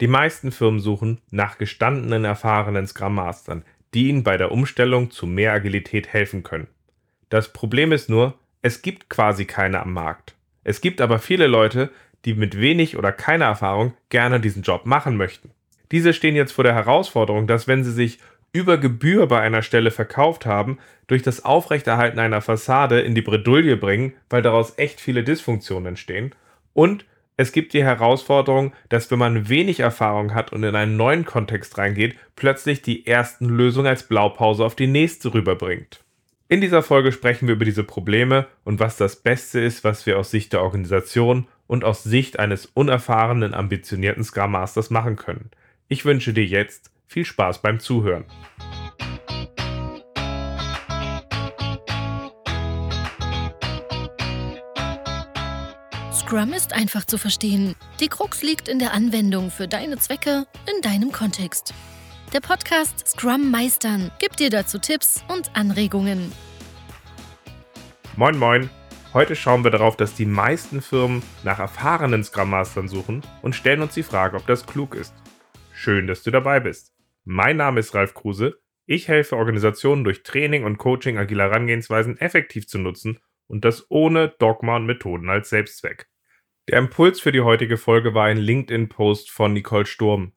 Die 0.00 0.06
meisten 0.06 0.52
Firmen 0.52 0.80
suchen 0.80 1.20
nach 1.30 1.58
gestandenen, 1.58 2.24
erfahrenen 2.24 2.86
Scrum 2.86 3.16
Mastern, 3.16 3.64
die 3.94 4.08
ihnen 4.08 4.22
bei 4.22 4.36
der 4.36 4.52
Umstellung 4.52 5.10
zu 5.10 5.26
mehr 5.26 5.52
Agilität 5.52 6.08
helfen 6.08 6.42
können. 6.42 6.68
Das 7.30 7.52
Problem 7.52 7.92
ist 7.92 8.08
nur, 8.08 8.38
es 8.62 8.82
gibt 8.82 9.08
quasi 9.08 9.44
keine 9.44 9.80
am 9.80 9.92
Markt. 9.92 10.34
Es 10.64 10.80
gibt 10.80 11.00
aber 11.00 11.18
viele 11.18 11.46
Leute, 11.46 11.90
die 12.24 12.34
mit 12.34 12.60
wenig 12.60 12.96
oder 12.96 13.12
keiner 13.12 13.46
Erfahrung 13.46 13.94
gerne 14.08 14.40
diesen 14.40 14.62
Job 14.62 14.86
machen 14.86 15.16
möchten. 15.16 15.50
Diese 15.90 16.12
stehen 16.12 16.36
jetzt 16.36 16.52
vor 16.52 16.64
der 16.64 16.74
Herausforderung, 16.74 17.46
dass 17.46 17.66
wenn 17.66 17.84
sie 17.84 17.92
sich 17.92 18.18
über 18.52 18.78
Gebühr 18.78 19.26
bei 19.26 19.40
einer 19.40 19.62
Stelle 19.62 19.90
verkauft 19.90 20.46
haben, 20.46 20.78
durch 21.06 21.22
das 21.22 21.44
Aufrechterhalten 21.44 22.18
einer 22.18 22.40
Fassade 22.40 23.00
in 23.00 23.14
die 23.14 23.22
Bredouille 23.22 23.76
bringen, 23.76 24.14
weil 24.30 24.42
daraus 24.42 24.74
echt 24.78 25.00
viele 25.00 25.22
Dysfunktionen 25.22 25.86
entstehen. 25.86 26.34
Und 26.72 27.04
es 27.38 27.52
gibt 27.52 27.72
die 27.72 27.84
Herausforderung, 27.84 28.72
dass 28.88 29.12
wenn 29.12 29.20
man 29.20 29.48
wenig 29.48 29.78
Erfahrung 29.78 30.34
hat 30.34 30.52
und 30.52 30.64
in 30.64 30.74
einen 30.74 30.96
neuen 30.96 31.24
Kontext 31.24 31.78
reingeht, 31.78 32.16
plötzlich 32.34 32.82
die 32.82 33.06
ersten 33.06 33.46
Lösungen 33.46 33.86
als 33.86 34.02
Blaupause 34.02 34.64
auf 34.64 34.74
die 34.74 34.88
nächste 34.88 35.32
rüberbringt. 35.32 36.02
In 36.48 36.60
dieser 36.60 36.82
Folge 36.82 37.12
sprechen 37.12 37.46
wir 37.46 37.54
über 37.54 37.64
diese 37.64 37.84
Probleme 37.84 38.48
und 38.64 38.80
was 38.80 38.96
das 38.96 39.14
Beste 39.14 39.60
ist, 39.60 39.84
was 39.84 40.04
wir 40.04 40.18
aus 40.18 40.32
Sicht 40.32 40.52
der 40.52 40.62
Organisation 40.62 41.46
und 41.68 41.84
aus 41.84 42.02
Sicht 42.02 42.40
eines 42.40 42.66
unerfahrenen, 42.66 43.54
ambitionierten 43.54 44.24
Scrum 44.24 44.50
Masters 44.50 44.90
machen 44.90 45.14
können. 45.14 45.50
Ich 45.86 46.04
wünsche 46.04 46.32
dir 46.32 46.44
jetzt 46.44 46.90
viel 47.06 47.24
Spaß 47.24 47.62
beim 47.62 47.78
Zuhören. 47.78 48.24
Scrum 56.28 56.52
ist 56.52 56.74
einfach 56.74 57.06
zu 57.06 57.16
verstehen. 57.16 57.74
Die 58.00 58.08
Krux 58.08 58.42
liegt 58.42 58.68
in 58.68 58.78
der 58.78 58.92
Anwendung 58.92 59.50
für 59.50 59.66
deine 59.66 59.96
Zwecke 59.96 60.44
in 60.70 60.82
deinem 60.82 61.10
Kontext. 61.10 61.72
Der 62.34 62.40
Podcast 62.40 63.08
Scrum 63.08 63.50
Meistern 63.50 64.10
gibt 64.18 64.38
dir 64.38 64.50
dazu 64.50 64.78
Tipps 64.78 65.24
und 65.28 65.56
Anregungen. 65.56 66.30
Moin 68.16 68.36
moin. 68.36 68.68
Heute 69.14 69.34
schauen 69.36 69.64
wir 69.64 69.70
darauf, 69.70 69.96
dass 69.96 70.16
die 70.16 70.26
meisten 70.26 70.82
Firmen 70.82 71.22
nach 71.44 71.60
erfahrenen 71.60 72.22
Scrum 72.22 72.50
Mastern 72.50 72.88
suchen 72.88 73.22
und 73.40 73.54
stellen 73.54 73.80
uns 73.80 73.94
die 73.94 74.02
Frage, 74.02 74.36
ob 74.36 74.46
das 74.46 74.66
klug 74.66 74.96
ist. 74.96 75.14
Schön, 75.72 76.06
dass 76.06 76.22
du 76.24 76.30
dabei 76.30 76.60
bist. 76.60 76.92
Mein 77.24 77.56
Name 77.56 77.80
ist 77.80 77.94
Ralf 77.94 78.12
Kruse. 78.12 78.60
Ich 78.84 79.08
helfe 79.08 79.34
Organisationen 79.34 80.04
durch 80.04 80.24
Training 80.24 80.64
und 80.64 80.76
Coaching 80.76 81.16
agile 81.16 81.44
Herangehensweisen 81.44 82.18
effektiv 82.18 82.68
zu 82.68 82.76
nutzen 82.76 83.18
und 83.46 83.64
das 83.64 83.86
ohne 83.88 84.28
Dogma 84.28 84.76
und 84.76 84.84
Methoden 84.84 85.30
als 85.30 85.48
Selbstzweck. 85.48 86.06
Der 86.68 86.78
Impuls 86.78 87.18
für 87.18 87.32
die 87.32 87.40
heutige 87.40 87.78
Folge 87.78 88.12
war 88.12 88.26
ein 88.26 88.36
LinkedIn-Post 88.36 89.30
von 89.30 89.54
Nicole 89.54 89.86
Sturm. 89.86 90.32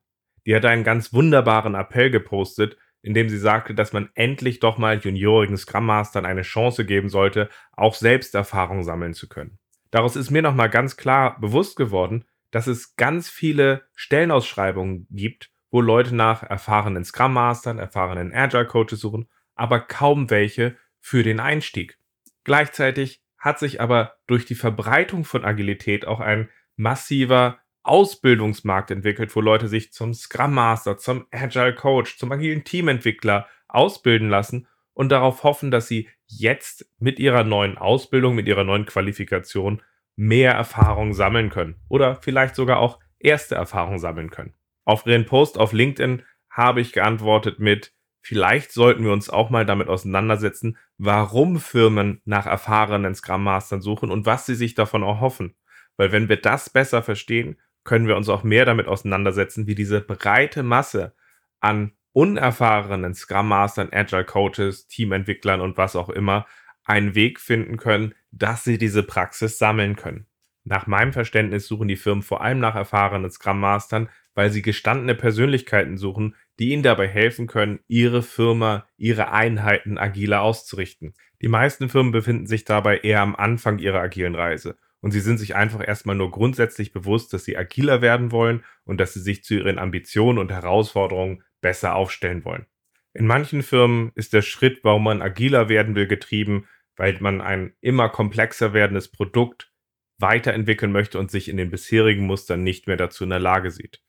Die 0.45 0.55
hat 0.55 0.63
einen 0.63 0.85
ganz 0.85 1.11
wunderbaren 1.11 1.75
Appell 1.75 2.09
gepostet, 2.09 2.77
in 3.01 3.13
dem 3.13 3.27
sie 3.27 3.37
sagte, 3.37 3.75
dass 3.75 3.91
man 3.91 4.09
endlich 4.15 4.61
doch 4.61 4.77
mal 4.77 4.97
juniorigen 4.97 5.57
Scrum 5.57 5.85
Mastern 5.85 6.25
eine 6.25 6.43
Chance 6.43 6.85
geben 6.85 7.09
sollte, 7.09 7.49
auch 7.73 7.95
selbst 7.95 8.33
Erfahrung 8.33 8.83
sammeln 8.83 9.13
zu 9.13 9.27
können. 9.27 9.59
Daraus 9.89 10.15
ist 10.15 10.31
mir 10.31 10.41
nochmal 10.41 10.69
ganz 10.69 10.95
klar 10.95 11.37
bewusst 11.41 11.75
geworden, 11.75 12.23
dass 12.49 12.67
es 12.67 12.95
ganz 12.95 13.27
viele 13.27 13.83
Stellenausschreibungen 13.95 15.07
gibt, 15.09 15.51
wo 15.69 15.81
Leute 15.81 16.15
nach 16.15 16.43
erfahrenen 16.43 17.03
Scrum 17.03 17.33
Mastern, 17.33 17.77
erfahrenen 17.77 18.33
Agile 18.33 18.67
Coaches 18.67 19.01
suchen, 19.01 19.27
aber 19.55 19.81
kaum 19.81 20.29
welche 20.29 20.77
für 21.01 21.23
den 21.23 21.41
Einstieg. 21.41 21.99
Gleichzeitig 22.45 23.21
hat 23.41 23.59
sich 23.59 23.81
aber 23.81 24.13
durch 24.27 24.45
die 24.45 24.55
Verbreitung 24.55 25.25
von 25.25 25.43
Agilität 25.43 26.07
auch 26.07 26.19
ein 26.19 26.49
massiver 26.77 27.57
Ausbildungsmarkt 27.83 28.91
entwickelt, 28.91 29.35
wo 29.35 29.41
Leute 29.41 29.67
sich 29.67 29.91
zum 29.91 30.13
Scrum 30.13 30.53
Master, 30.53 30.97
zum 30.97 31.25
Agile 31.31 31.73
Coach, 31.73 32.17
zum 32.19 32.31
agilen 32.31 32.63
Teamentwickler 32.63 33.47
ausbilden 33.67 34.29
lassen 34.29 34.67
und 34.93 35.09
darauf 35.09 35.43
hoffen, 35.43 35.71
dass 35.71 35.87
sie 35.87 36.07
jetzt 36.27 36.87
mit 36.99 37.17
ihrer 37.17 37.43
neuen 37.43 37.79
Ausbildung, 37.79 38.35
mit 38.35 38.47
ihrer 38.47 38.63
neuen 38.63 38.85
Qualifikation 38.85 39.81
mehr 40.15 40.53
Erfahrung 40.53 41.13
sammeln 41.13 41.49
können 41.49 41.75
oder 41.89 42.17
vielleicht 42.17 42.53
sogar 42.55 42.77
auch 42.77 42.99
erste 43.17 43.55
Erfahrung 43.55 43.97
sammeln 43.97 44.29
können. 44.29 44.53
Auf 44.85 45.07
ihren 45.07 45.25
Post 45.25 45.57
auf 45.57 45.73
LinkedIn 45.73 46.21
habe 46.51 46.81
ich 46.81 46.93
geantwortet 46.93 47.59
mit, 47.59 47.93
vielleicht 48.21 48.71
sollten 48.71 49.03
wir 49.03 49.13
uns 49.13 49.31
auch 49.31 49.49
mal 49.49 49.65
damit 49.65 49.87
auseinandersetzen, 49.87 50.77
warum 51.03 51.59
Firmen 51.59 52.21
nach 52.25 52.45
erfahrenen 52.45 53.15
Scrum 53.15 53.43
Mastern 53.43 53.81
suchen 53.81 54.11
und 54.11 54.27
was 54.27 54.45
sie 54.45 54.53
sich 54.53 54.75
davon 54.75 55.01
erhoffen. 55.01 55.55
Weil 55.97 56.11
wenn 56.11 56.29
wir 56.29 56.37
das 56.37 56.69
besser 56.69 57.01
verstehen, 57.01 57.57
können 57.83 58.07
wir 58.07 58.15
uns 58.15 58.29
auch 58.29 58.43
mehr 58.43 58.65
damit 58.65 58.87
auseinandersetzen, 58.87 59.65
wie 59.65 59.73
diese 59.73 59.99
breite 59.99 60.61
Masse 60.61 61.15
an 61.59 61.93
unerfahrenen 62.13 63.15
Scrum 63.15 63.47
Mastern, 63.47 63.89
Agile 63.91 64.25
Coaches, 64.25 64.87
Teamentwicklern 64.89 65.59
und 65.59 65.75
was 65.75 65.95
auch 65.95 66.09
immer 66.09 66.45
einen 66.85 67.15
Weg 67.15 67.39
finden 67.39 67.77
können, 67.77 68.13
dass 68.29 68.63
sie 68.63 68.77
diese 68.77 69.01
Praxis 69.01 69.57
sammeln 69.57 69.95
können. 69.95 70.27
Nach 70.65 70.85
meinem 70.85 71.13
Verständnis 71.13 71.65
suchen 71.65 71.87
die 71.87 71.95
Firmen 71.95 72.21
vor 72.21 72.41
allem 72.41 72.59
nach 72.59 72.75
erfahrenen 72.75 73.31
Scrum 73.31 73.59
Mastern, 73.59 74.07
weil 74.35 74.51
sie 74.51 74.61
gestandene 74.61 75.15
Persönlichkeiten 75.15 75.97
suchen, 75.97 76.35
die 76.61 76.73
ihnen 76.73 76.83
dabei 76.83 77.07
helfen 77.07 77.47
können, 77.47 77.79
ihre 77.87 78.21
Firma, 78.21 78.87
ihre 78.95 79.31
Einheiten 79.31 79.97
agiler 79.97 80.43
auszurichten. 80.43 81.15
Die 81.41 81.47
meisten 81.47 81.89
Firmen 81.89 82.11
befinden 82.11 82.45
sich 82.45 82.65
dabei 82.65 82.99
eher 82.99 83.21
am 83.21 83.35
Anfang 83.35 83.79
ihrer 83.79 83.99
agilen 83.99 84.35
Reise 84.35 84.77
und 84.99 85.09
sie 85.09 85.21
sind 85.21 85.39
sich 85.39 85.55
einfach 85.55 85.85
erstmal 85.85 86.15
nur 86.15 86.29
grundsätzlich 86.29 86.93
bewusst, 86.93 87.33
dass 87.33 87.45
sie 87.45 87.57
agiler 87.57 88.03
werden 88.03 88.31
wollen 88.31 88.63
und 88.85 88.99
dass 88.99 89.15
sie 89.15 89.21
sich 89.21 89.43
zu 89.43 89.55
ihren 89.55 89.79
Ambitionen 89.79 90.37
und 90.37 90.51
Herausforderungen 90.51 91.41
besser 91.61 91.95
aufstellen 91.95 92.45
wollen. 92.45 92.67
In 93.13 93.25
manchen 93.25 93.63
Firmen 93.63 94.11
ist 94.13 94.31
der 94.31 94.43
Schritt, 94.43 94.83
warum 94.83 95.05
man 95.05 95.23
agiler 95.23 95.67
werden 95.67 95.95
will, 95.95 96.05
getrieben, 96.05 96.67
weil 96.95 97.17
man 97.21 97.41
ein 97.41 97.73
immer 97.81 98.07
komplexer 98.07 98.71
werdendes 98.71 99.07
Produkt 99.07 99.73
weiterentwickeln 100.19 100.91
möchte 100.91 101.17
und 101.17 101.31
sich 101.31 101.49
in 101.49 101.57
den 101.57 101.71
bisherigen 101.71 102.27
Mustern 102.27 102.61
nicht 102.61 102.85
mehr 102.85 102.97
dazu 102.97 103.23
in 103.23 103.31
der 103.31 103.39
Lage 103.39 103.71
sieht. 103.71 103.99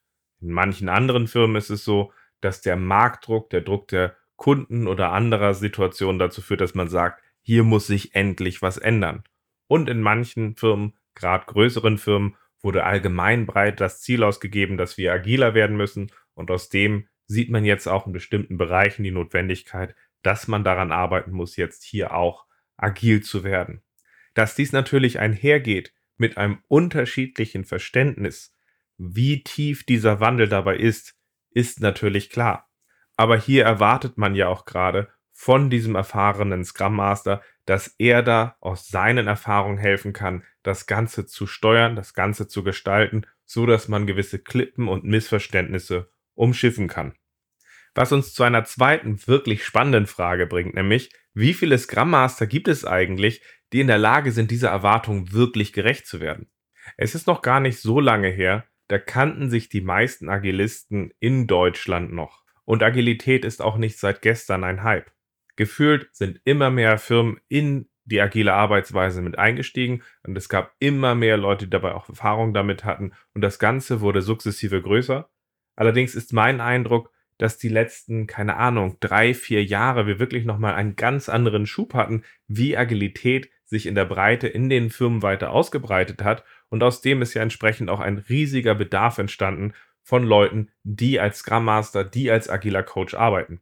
In 0.43 0.51
manchen 0.53 0.91
anderen 0.91 1.29
Firmen 1.29 1.57
ist 1.57 1.71
es 1.71 1.83
so, 1.83 2.13
dass 2.45 2.61
der 2.61 2.77
Marktdruck, 2.77 3.51
der 3.51 3.63
Druck 3.63 3.89
der 3.89 4.17
Kunden 4.37 4.87
oder 4.87 5.13
anderer 5.13 5.55
Situationen 5.55 6.19
dazu 6.19 6.43
führt, 6.43 6.61
dass 6.61 6.75
man 6.75 6.89
sagt, 6.89 7.23
hier 7.43 7.65
muss 7.65 7.87
sich 7.87 8.15
endlich 8.15 8.63
was 8.63 8.77
ändern. 8.77 9.25
Und 9.67 9.89
in 9.89 10.01
manchen 10.01 10.57
Firmen, 10.57 10.95
gerade 11.15 11.47
größeren 11.47 11.99
Firmen, 11.99 12.37
wurde 12.61 12.85
allgemein 12.85 13.47
breit 13.47 13.81
das 13.81 14.01
Ziel 14.01 14.23
ausgegeben, 14.23 14.77
dass 14.77 14.97
wir 14.97 15.13
agiler 15.13 15.55
werden 15.55 15.77
müssen. 15.77 16.13
Und 16.35 16.51
aus 16.51 16.69
dem 16.69 17.09
sieht 17.27 17.51
man 17.51 17.65
jetzt 17.65 17.89
auch 17.89 18.07
in 18.07 18.13
bestimmten 18.13 18.57
Bereichen 18.59 19.03
die 19.03 19.11
Notwendigkeit, 19.11 19.95
dass 20.23 20.49
man 20.49 20.63
daran 20.63 20.93
arbeiten 20.93 21.33
muss, 21.33 21.57
jetzt 21.57 21.83
hier 21.83 22.15
auch 22.15 22.47
agil 22.77 23.23
zu 23.23 23.45
werden. 23.45 23.83
Dass 24.35 24.55
dies 24.55 24.73
natürlich 24.73 25.19
einhergeht 25.19 25.93
mit 26.17 26.37
einem 26.37 26.59
unterschiedlichen 26.69 27.65
Verständnis 27.65 28.55
wie 28.99 29.43
tief 29.43 29.85
dieser 29.85 30.21
Wandel 30.21 30.49
dabei 30.49 30.77
ist, 30.77 31.17
ist 31.55 31.81
natürlich 31.81 32.31
klar. 32.31 32.69
Aber 33.17 33.37
hier 33.37 33.65
erwartet 33.65 34.19
man 34.19 34.35
ja 34.35 34.49
auch 34.49 34.65
gerade 34.65 35.09
von 35.33 35.71
diesem 35.71 35.95
erfahrenen 35.95 36.65
Scrum 36.65 36.97
Master, 36.97 37.43
dass 37.65 37.95
er 37.99 38.23
da 38.23 38.57
aus 38.61 38.89
seinen 38.89 39.27
Erfahrungen 39.27 39.79
helfen 39.79 40.13
kann, 40.13 40.45
das 40.63 40.87
Ganze 40.87 41.27
zu 41.27 41.47
steuern, 41.47 41.97
das 41.97 42.15
Ganze 42.15 42.49
zu 42.49 42.63
gestalten, 42.63 43.27
so 43.45 43.67
dass 43.67 43.89
man 43.89 44.07
gewisse 44.07 44.39
Klippen 44.39 44.89
und 44.89 45.05
Missverständnisse 45.05 46.11
umschiffen 46.35 46.89
kann. 46.89 47.15
Was 47.95 48.13
uns 48.13 48.33
zu 48.33 48.43
einer 48.43 48.65
zweiten 48.65 49.27
wirklich 49.27 49.65
spannenden 49.65 50.07
Frage 50.07 50.47
bringt, 50.47 50.75
nämlich 50.75 51.11
wie 51.35 51.55
viele 51.55 51.79
Scrum 51.79 52.11
Master 52.11 52.47
gibt 52.47 52.69
es 52.69 52.85
eigentlich, 52.85 53.43
die 53.73 53.81
in 53.81 53.87
der 53.87 53.99
Lage 53.99 54.33
sind, 54.33 54.51
dieser 54.51 54.71
Erwartung 54.71 55.33
wirklich 55.33 55.73
gerecht 55.73 56.07
zu 56.07 56.21
werden? 56.21 56.51
Es 56.97 57.15
ist 57.15 57.27
noch 57.27 57.43
gar 57.43 57.61
nicht 57.61 57.81
so 57.81 58.01
lange 58.01 58.29
her, 58.29 58.65
da 58.93 58.99
kannten 58.99 59.49
sich 59.49 59.71
die 59.71 59.81
meisten 59.81 60.29
Agilisten 60.29 61.15
in 61.19 61.47
Deutschland 61.47 62.13
noch. 62.13 62.45
Und 62.67 62.83
Agilität 62.83 63.47
ist 63.47 63.63
auch 63.63 63.79
nicht 63.79 63.99
seit 63.99 64.21
gestern 64.21 64.65
ein 64.65 64.83
Hype. 64.83 65.11
Gefühlt 65.57 66.11
sind 66.13 66.43
immer 66.45 66.69
mehr 66.69 66.99
Firmen 66.99 67.41
in 67.49 67.89
die 68.05 68.21
agile 68.21 68.53
Arbeitsweise 68.53 69.23
mit 69.23 69.39
eingestiegen 69.39 70.03
und 70.25 70.37
es 70.37 70.51
gab 70.51 70.75
immer 70.79 71.15
mehr 71.15 71.39
Leute, 71.39 71.65
die 71.65 71.71
dabei 71.71 71.95
auch 71.95 72.11
Erfahrung 72.11 72.53
damit 72.53 72.85
hatten 72.85 73.13
und 73.33 73.41
das 73.41 73.59
Ganze 73.59 74.03
wurde 74.03 74.21
sukzessive 74.21 74.83
größer. 74.83 75.31
Allerdings 75.75 76.15
ist 76.15 76.35
mein 76.35 76.61
Eindruck, 76.61 77.11
dass 77.39 77.57
die 77.57 77.71
letzten, 77.71 78.27
keine 78.27 78.59
Ahnung, 78.59 78.99
drei, 79.01 79.33
vier 79.33 79.65
Jahre 79.65 80.07
wir 80.07 80.19
wirklich 80.19 80.45
nochmal 80.45 80.75
einen 80.75 80.97
ganz 80.97 81.31
anderen 81.31 81.65
Schub 81.65 81.95
hatten, 81.95 82.25
wie 82.47 82.77
Agilität 82.77 83.49
sich 83.65 83.87
in 83.87 83.95
der 83.95 84.05
Breite 84.05 84.49
in 84.49 84.69
den 84.69 84.91
Firmen 84.91 85.23
weiter 85.23 85.51
ausgebreitet 85.51 86.23
hat 86.23 86.45
und 86.73 86.83
aus 86.83 87.03
dem 87.03 87.21
ist 87.21 87.35
ja 87.35 87.43
entsprechend 87.43 87.91
auch 87.91 88.01
ein 88.01 88.17
riesiger 88.17 88.75
Bedarf 88.75 89.19
entstanden 89.19 89.75
von 90.03 90.25
Leuten, 90.25 90.71
die 90.85 91.21
als 91.21 91.41
Scrum 91.41 91.67
Master, 91.67 92.03
die 92.03 92.31
als 92.31 92.49
agiler 92.49 92.83
Coach 92.83 93.13
arbeiten. 93.13 93.61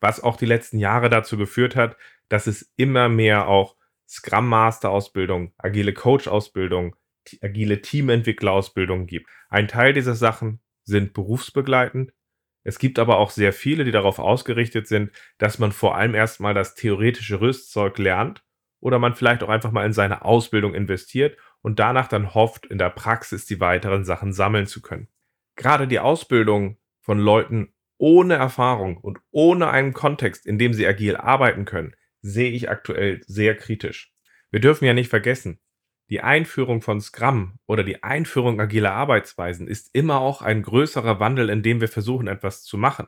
Was 0.00 0.22
auch 0.22 0.38
die 0.38 0.46
letzten 0.46 0.78
Jahre 0.78 1.10
dazu 1.10 1.36
geführt 1.36 1.76
hat, 1.76 1.98
dass 2.30 2.46
es 2.46 2.72
immer 2.76 3.10
mehr 3.10 3.46
auch 3.46 3.76
Scrum 4.08 4.48
Master 4.48 4.88
Ausbildung, 4.88 5.52
agile 5.58 5.92
Coach 5.92 6.28
Ausbildung, 6.28 6.96
agile 7.42 7.82
Teamentwickler 7.82 8.52
Ausbildung 8.52 9.06
gibt. 9.06 9.28
Ein 9.50 9.68
Teil 9.68 9.92
dieser 9.92 10.14
Sachen 10.14 10.60
sind 10.84 11.12
berufsbegleitend. 11.12 12.14
Es 12.64 12.78
gibt 12.78 12.98
aber 12.98 13.18
auch 13.18 13.28
sehr 13.28 13.52
viele, 13.52 13.84
die 13.84 13.92
darauf 13.92 14.18
ausgerichtet 14.18 14.88
sind, 14.88 15.12
dass 15.36 15.58
man 15.58 15.72
vor 15.72 15.94
allem 15.94 16.14
erstmal 16.14 16.54
das 16.54 16.74
theoretische 16.74 17.42
Rüstzeug 17.42 17.98
lernt 17.98 18.42
oder 18.80 18.98
man 18.98 19.14
vielleicht 19.14 19.42
auch 19.42 19.50
einfach 19.50 19.72
mal 19.72 19.84
in 19.84 19.92
seine 19.92 20.24
Ausbildung 20.24 20.72
investiert 20.72 21.36
und 21.62 21.78
danach 21.78 22.08
dann 22.08 22.34
hofft, 22.34 22.66
in 22.66 22.78
der 22.78 22.90
Praxis 22.90 23.46
die 23.46 23.60
weiteren 23.60 24.04
Sachen 24.04 24.32
sammeln 24.32 24.66
zu 24.66 24.80
können. 24.80 25.08
Gerade 25.56 25.86
die 25.86 25.98
Ausbildung 25.98 26.78
von 27.00 27.18
Leuten 27.18 27.72
ohne 27.98 28.34
Erfahrung 28.34 28.96
und 28.96 29.18
ohne 29.30 29.68
einen 29.68 29.92
Kontext, 29.92 30.46
in 30.46 30.58
dem 30.58 30.72
sie 30.72 30.86
agil 30.86 31.16
arbeiten 31.16 31.66
können, 31.66 31.94
sehe 32.22 32.50
ich 32.50 32.70
aktuell 32.70 33.20
sehr 33.26 33.56
kritisch. 33.56 34.14
Wir 34.50 34.60
dürfen 34.60 34.84
ja 34.84 34.94
nicht 34.94 35.10
vergessen, 35.10 35.60
die 36.10 36.22
Einführung 36.22 36.82
von 36.82 37.00
Scrum 37.00 37.58
oder 37.66 37.84
die 37.84 38.02
Einführung 38.02 38.60
agiler 38.60 38.92
Arbeitsweisen 38.92 39.68
ist 39.68 39.90
immer 39.92 40.20
auch 40.20 40.42
ein 40.42 40.62
größerer 40.62 41.20
Wandel, 41.20 41.48
in 41.48 41.62
dem 41.62 41.80
wir 41.80 41.88
versuchen, 41.88 42.26
etwas 42.26 42.64
zu 42.64 42.76
machen. 42.76 43.06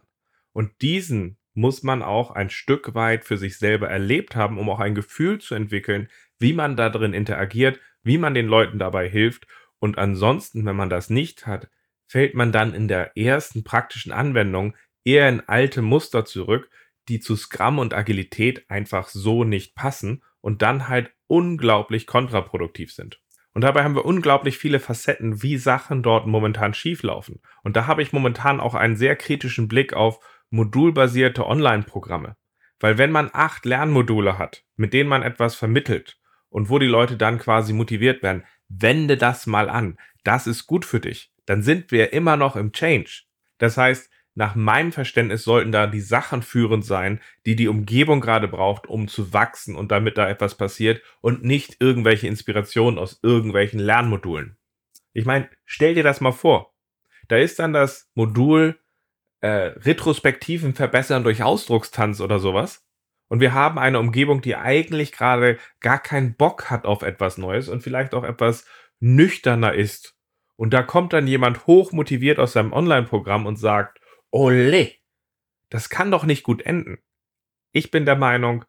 Und 0.53 0.83
diesen 0.83 1.37
muss 1.53 1.83
man 1.83 2.03
auch 2.03 2.31
ein 2.31 2.49
Stück 2.49 2.95
weit 2.95 3.25
für 3.25 3.39
sich 3.39 3.59
selber 3.59 3.89
erlebt 3.89 4.37
haben, 4.37 4.57
um 4.57 4.71
auch 4.71 4.79
ein 4.79 4.95
Gefühl 4.95 5.41
zu 5.41 5.57
entwickeln, 5.57 6.09
wie 6.39 6.53
man 6.53 6.77
da 6.77 6.91
drin 6.91 7.13
interagiert, 7.13 7.81
wie 8.03 8.19
man 8.19 8.35
den 8.35 8.47
Leuten 8.47 8.79
dabei 8.79 9.09
hilft. 9.09 9.47
Und 9.79 9.99
ansonsten, 9.99 10.65
wenn 10.65 10.77
man 10.77 10.91
das 10.91 11.11
nicht 11.11 11.47
hat, 11.47 11.69
fällt 12.07 12.35
man 12.35 12.53
dann 12.53 12.75
in 12.75 12.89
der 12.89 13.17
ersten 13.17 13.65
praktischen 13.65 14.13
Anwendung 14.13 14.77
eher 15.05 15.29
in 15.29 15.41
alte 15.49 15.83
Muster 15.83 16.25
zurück, 16.25 16.71
die 17.09 17.21
zu 17.21 17.37
Scrum 17.37 17.79
und 17.79 17.95
Agilität 17.95 18.69
einfach 18.71 19.09
so 19.09 19.45
nicht 19.45 19.75
passen 19.75 20.23
und 20.41 20.63
dann 20.63 20.89
halt 20.89 21.13
unglaublich 21.27 22.07
kontraproduktiv 22.07 22.93
sind. 22.93 23.21
Und 23.55 23.63
dabei 23.63 23.85
haben 23.85 23.95
wir 23.95 24.05
unglaublich 24.05 24.57
viele 24.57 24.81
Facetten, 24.81 25.43
wie 25.43 25.57
Sachen 25.59 26.03
dort 26.03 26.27
momentan 26.27 26.75
schieflaufen. 26.75 27.41
Und 27.63 27.77
da 27.77 27.87
habe 27.87 28.03
ich 28.03 28.13
momentan 28.13 28.61
auch 28.61 28.75
einen 28.75 28.97
sehr 28.97 29.17
kritischen 29.17 29.69
Blick 29.69 29.93
auf 29.93 30.25
modulbasierte 30.51 31.47
Online-Programme. 31.47 32.37
Weil 32.81 32.99
wenn 32.99 33.13
man 33.13 33.31
acht 33.33 33.65
Lernmodule 33.65 34.39
hat, 34.39 34.65
mit 34.77 34.93
denen 34.93 35.09
man 35.09 35.23
etwas 35.23 35.55
vermittelt 35.55 36.19
und 36.53 36.71
wo 36.71 36.79
die 36.79 36.87
Leute 36.87 37.17
dann 37.17 37.39
quasi 37.39 37.73
motiviert 37.73 38.23
werden, 38.23 38.45
wende 38.69 39.17
das 39.17 39.47
mal 39.47 39.69
an. 39.69 39.99
Das 40.23 40.47
ist 40.47 40.67
gut 40.67 40.85
für 40.85 41.01
dich 41.01 41.33
dann 41.47 41.63
sind 41.63 41.91
wir 41.91 42.13
immer 42.13 42.37
noch 42.37 42.57
im 42.57 42.73
Change. 42.73 43.23
Das 43.59 43.77
heißt, 43.77 44.11
nach 44.35 44.55
meinem 44.55 44.93
Verständnis 44.93 45.45
sollten 45.45 45.73
da 45.73 45.87
die 45.87 46.01
Sachen 46.01 46.43
führend 46.43 46.85
sein, 46.85 47.21
die 47.45 47.55
die 47.55 47.69
Umgebung 47.69 48.21
gerade 48.21 48.49
braucht, 48.49 48.87
um 48.87 49.09
zu 49.09 49.33
wachsen 49.33 49.77
und 49.77 49.93
damit 49.93 50.17
da 50.17 50.29
etwas 50.29 50.57
passiert 50.57 51.03
und 51.21 51.45
nicht 51.45 51.77
irgendwelche 51.81 52.29
Inspirationen 52.29 52.99
aus 52.99 53.21
irgendwelchen 53.23 53.79
Lernmodulen. 53.79 54.57
Ich 55.13 55.27
meine, 55.27 55.51
stell 55.67 55.95
dir 55.95 56.03
das 56.03 56.23
mal 56.23 56.33
vor. 56.33 56.73
Da 57.29 57.37
ist 57.37 57.59
dann 57.59 57.75
das 57.75 58.11
Modul 58.15 58.81
äh, 59.41 59.49
Retrospektiven 59.49 60.75
verbessern 60.75 61.25
durch 61.25 61.43
Ausdruckstanz 61.43 62.21
oder 62.21 62.39
sowas. 62.39 62.87
Und 63.33 63.41
wir 63.41 63.55
haben 63.55 63.79
eine 63.79 63.99
Umgebung, 63.99 64.43
die 64.43 64.57
eigentlich 64.57 65.11
gerade 65.11 65.59
gar 65.81 65.99
keinen 65.99 66.35
Bock 66.35 66.69
hat 66.69 66.85
auf 66.85 67.01
etwas 67.01 67.39
Neues 67.39 67.71
und 67.71 67.83
vielleicht 67.83 68.13
auch 68.13 68.25
etwas 68.25 68.67
nüchterner 69.01 69.73
ist 69.73 70.15
und 70.57 70.75
da 70.75 70.83
kommt 70.83 71.13
dann 71.13 71.27
jemand 71.27 71.67
hochmotiviert 71.67 72.39
aus 72.39 72.53
seinem 72.53 72.73
Online-Programm 72.73 73.47
und 73.47 73.57
sagt, 73.57 74.01
Ole, 74.31 74.93
das 75.71 75.89
kann 75.89 76.11
doch 76.11 76.25
nicht 76.25 76.43
gut 76.43 76.63
enden. 76.63 76.99
Ich 77.73 77.91
bin 77.91 78.05
der 78.05 78.17
Meinung, 78.17 78.65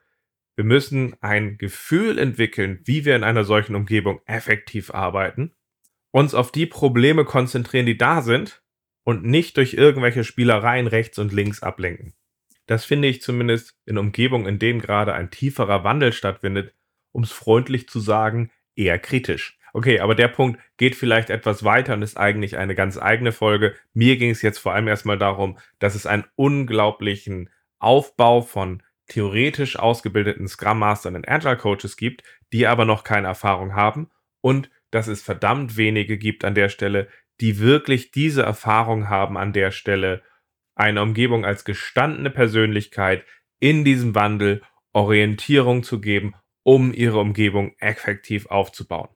wir 0.56 0.64
müssen 0.64 1.16
ein 1.22 1.58
Gefühl 1.58 2.18
entwickeln, 2.18 2.80
wie 2.86 3.06
wir 3.06 3.16
in 3.16 3.24
einer 3.24 3.44
solchen 3.44 3.76
Umgebung 3.76 4.22
effektiv 4.26 4.94
arbeiten, 4.94 5.54
uns 6.12 6.34
auf 6.34 6.52
die 6.52 6.68
Probleme 6.68 7.26
konzentrieren, 7.26 7.86
die 7.86 7.98
da 7.98 8.22
sind 8.22 8.64
und 9.04 9.26
nicht 9.26 9.58
durch 9.58 9.74
irgendwelche 9.74 10.24
Spielereien 10.24 10.88
rechts 10.88 11.20
und 11.20 11.34
links 11.34 11.62
ablenken. 11.62 12.16
Das 12.66 12.86
finde 12.86 13.08
ich 13.08 13.22
zumindest 13.22 13.78
in 13.86 13.98
Umgebungen, 13.98 14.48
in 14.48 14.60
denen 14.60 14.80
gerade 14.80 15.14
ein 15.14 15.32
tieferer 15.32 15.84
Wandel 15.84 16.14
stattfindet, 16.14 16.74
um 17.12 17.24
es 17.24 17.32
freundlich 17.32 17.90
zu 17.90 18.00
sagen, 18.00 18.52
eher 18.76 19.00
kritisch. 19.00 19.60
Okay, 19.74 20.00
aber 20.00 20.14
der 20.14 20.28
Punkt 20.28 20.60
geht 20.78 20.96
vielleicht 20.96 21.32
etwas 21.32 21.64
weiter 21.64 21.94
und 21.94 22.04
ist 22.04 22.16
eigentlich 22.16 22.58
eine 22.58 22.76
ganz 22.76 22.98
eigene 22.98 23.32
Folge. 23.32 23.76
Mir 23.94 24.18
ging 24.18 24.30
es 24.30 24.44
jetzt 24.44 24.60
vor 24.60 24.74
allem 24.74 24.88
erstmal 24.88 25.18
darum, 25.18 25.58
dass 25.80 25.96
es 25.96 26.06
einen 26.06 26.26
unglaublichen 26.36 27.50
Aufbau 27.80 28.42
von 28.42 28.84
theoretisch 29.08 29.78
ausgebildeten 29.78 30.48
Scrum 30.48 30.80
Mastern 30.80 31.16
und 31.16 31.28
Agile 31.28 31.58
Coaches 31.58 31.98
gibt, 31.98 32.24
die 32.54 32.68
aber 32.68 32.86
noch 32.86 33.04
keine 33.04 33.28
Erfahrung 33.28 33.76
haben 33.76 34.10
und 34.42 34.70
dass 34.92 35.08
es 35.08 35.24
verdammt 35.24 35.76
wenige 35.76 36.20
gibt 36.20 36.46
an 36.46 36.54
der 36.54 36.70
Stelle, 36.70 37.08
die 37.42 37.60
wirklich 37.60 38.12
diese 38.12 38.44
Erfahrung 38.44 39.10
haben 39.10 39.38
an 39.38 39.54
der 39.54 39.72
Stelle, 39.72 40.22
eine 40.76 41.02
Umgebung 41.02 41.46
als 41.46 41.66
gestandene 41.66 42.30
Persönlichkeit 42.30 43.26
in 43.60 43.84
diesem 43.84 44.16
Wandel 44.16 44.62
Orientierung 44.94 45.84
zu 45.84 46.00
geben, 46.02 46.36
um 46.64 46.94
ihre 46.94 47.20
Umgebung 47.20 47.76
effektiv 47.80 48.46
aufzubauen. 48.48 49.10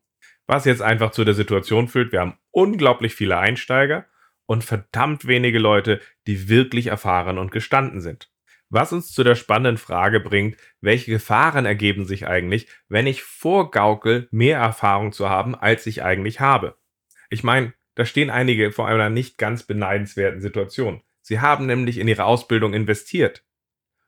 Was 0.47 0.65
jetzt 0.65 0.81
einfach 0.81 1.11
zu 1.11 1.23
der 1.23 1.33
Situation 1.33 1.87
führt, 1.87 2.11
wir 2.11 2.21
haben 2.21 2.37
unglaublich 2.51 3.13
viele 3.13 3.37
Einsteiger 3.37 4.05
und 4.45 4.63
verdammt 4.63 5.27
wenige 5.27 5.59
Leute, 5.59 6.01
die 6.25 6.49
wirklich 6.49 6.87
erfahren 6.87 7.37
und 7.37 7.51
gestanden 7.51 8.01
sind. 8.01 8.31
Was 8.69 8.91
uns 8.91 9.11
zu 9.11 9.23
der 9.23 9.35
spannenden 9.35 9.77
Frage 9.77 10.19
bringt, 10.19 10.57
welche 10.81 11.11
Gefahren 11.11 11.65
ergeben 11.65 12.05
sich 12.05 12.27
eigentlich, 12.27 12.67
wenn 12.89 13.07
ich 13.07 13.23
vorgaukel, 13.23 14.27
mehr 14.31 14.57
Erfahrung 14.59 15.11
zu 15.13 15.29
haben, 15.29 15.55
als 15.55 15.85
ich 15.85 16.03
eigentlich 16.03 16.39
habe. 16.39 16.77
Ich 17.29 17.43
meine, 17.43 17.73
da 17.95 18.05
stehen 18.05 18.29
einige 18.29 18.71
vor 18.71 18.87
einer 18.87 19.09
nicht 19.09 19.37
ganz 19.37 19.63
beneidenswerten 19.63 20.41
Situation. 20.41 21.01
Sie 21.27 21.41
haben 21.41 21.65
nämlich 21.65 21.97
in 21.97 22.07
ihre 22.07 22.23
Ausbildung 22.23 22.73
investiert. 22.73 23.43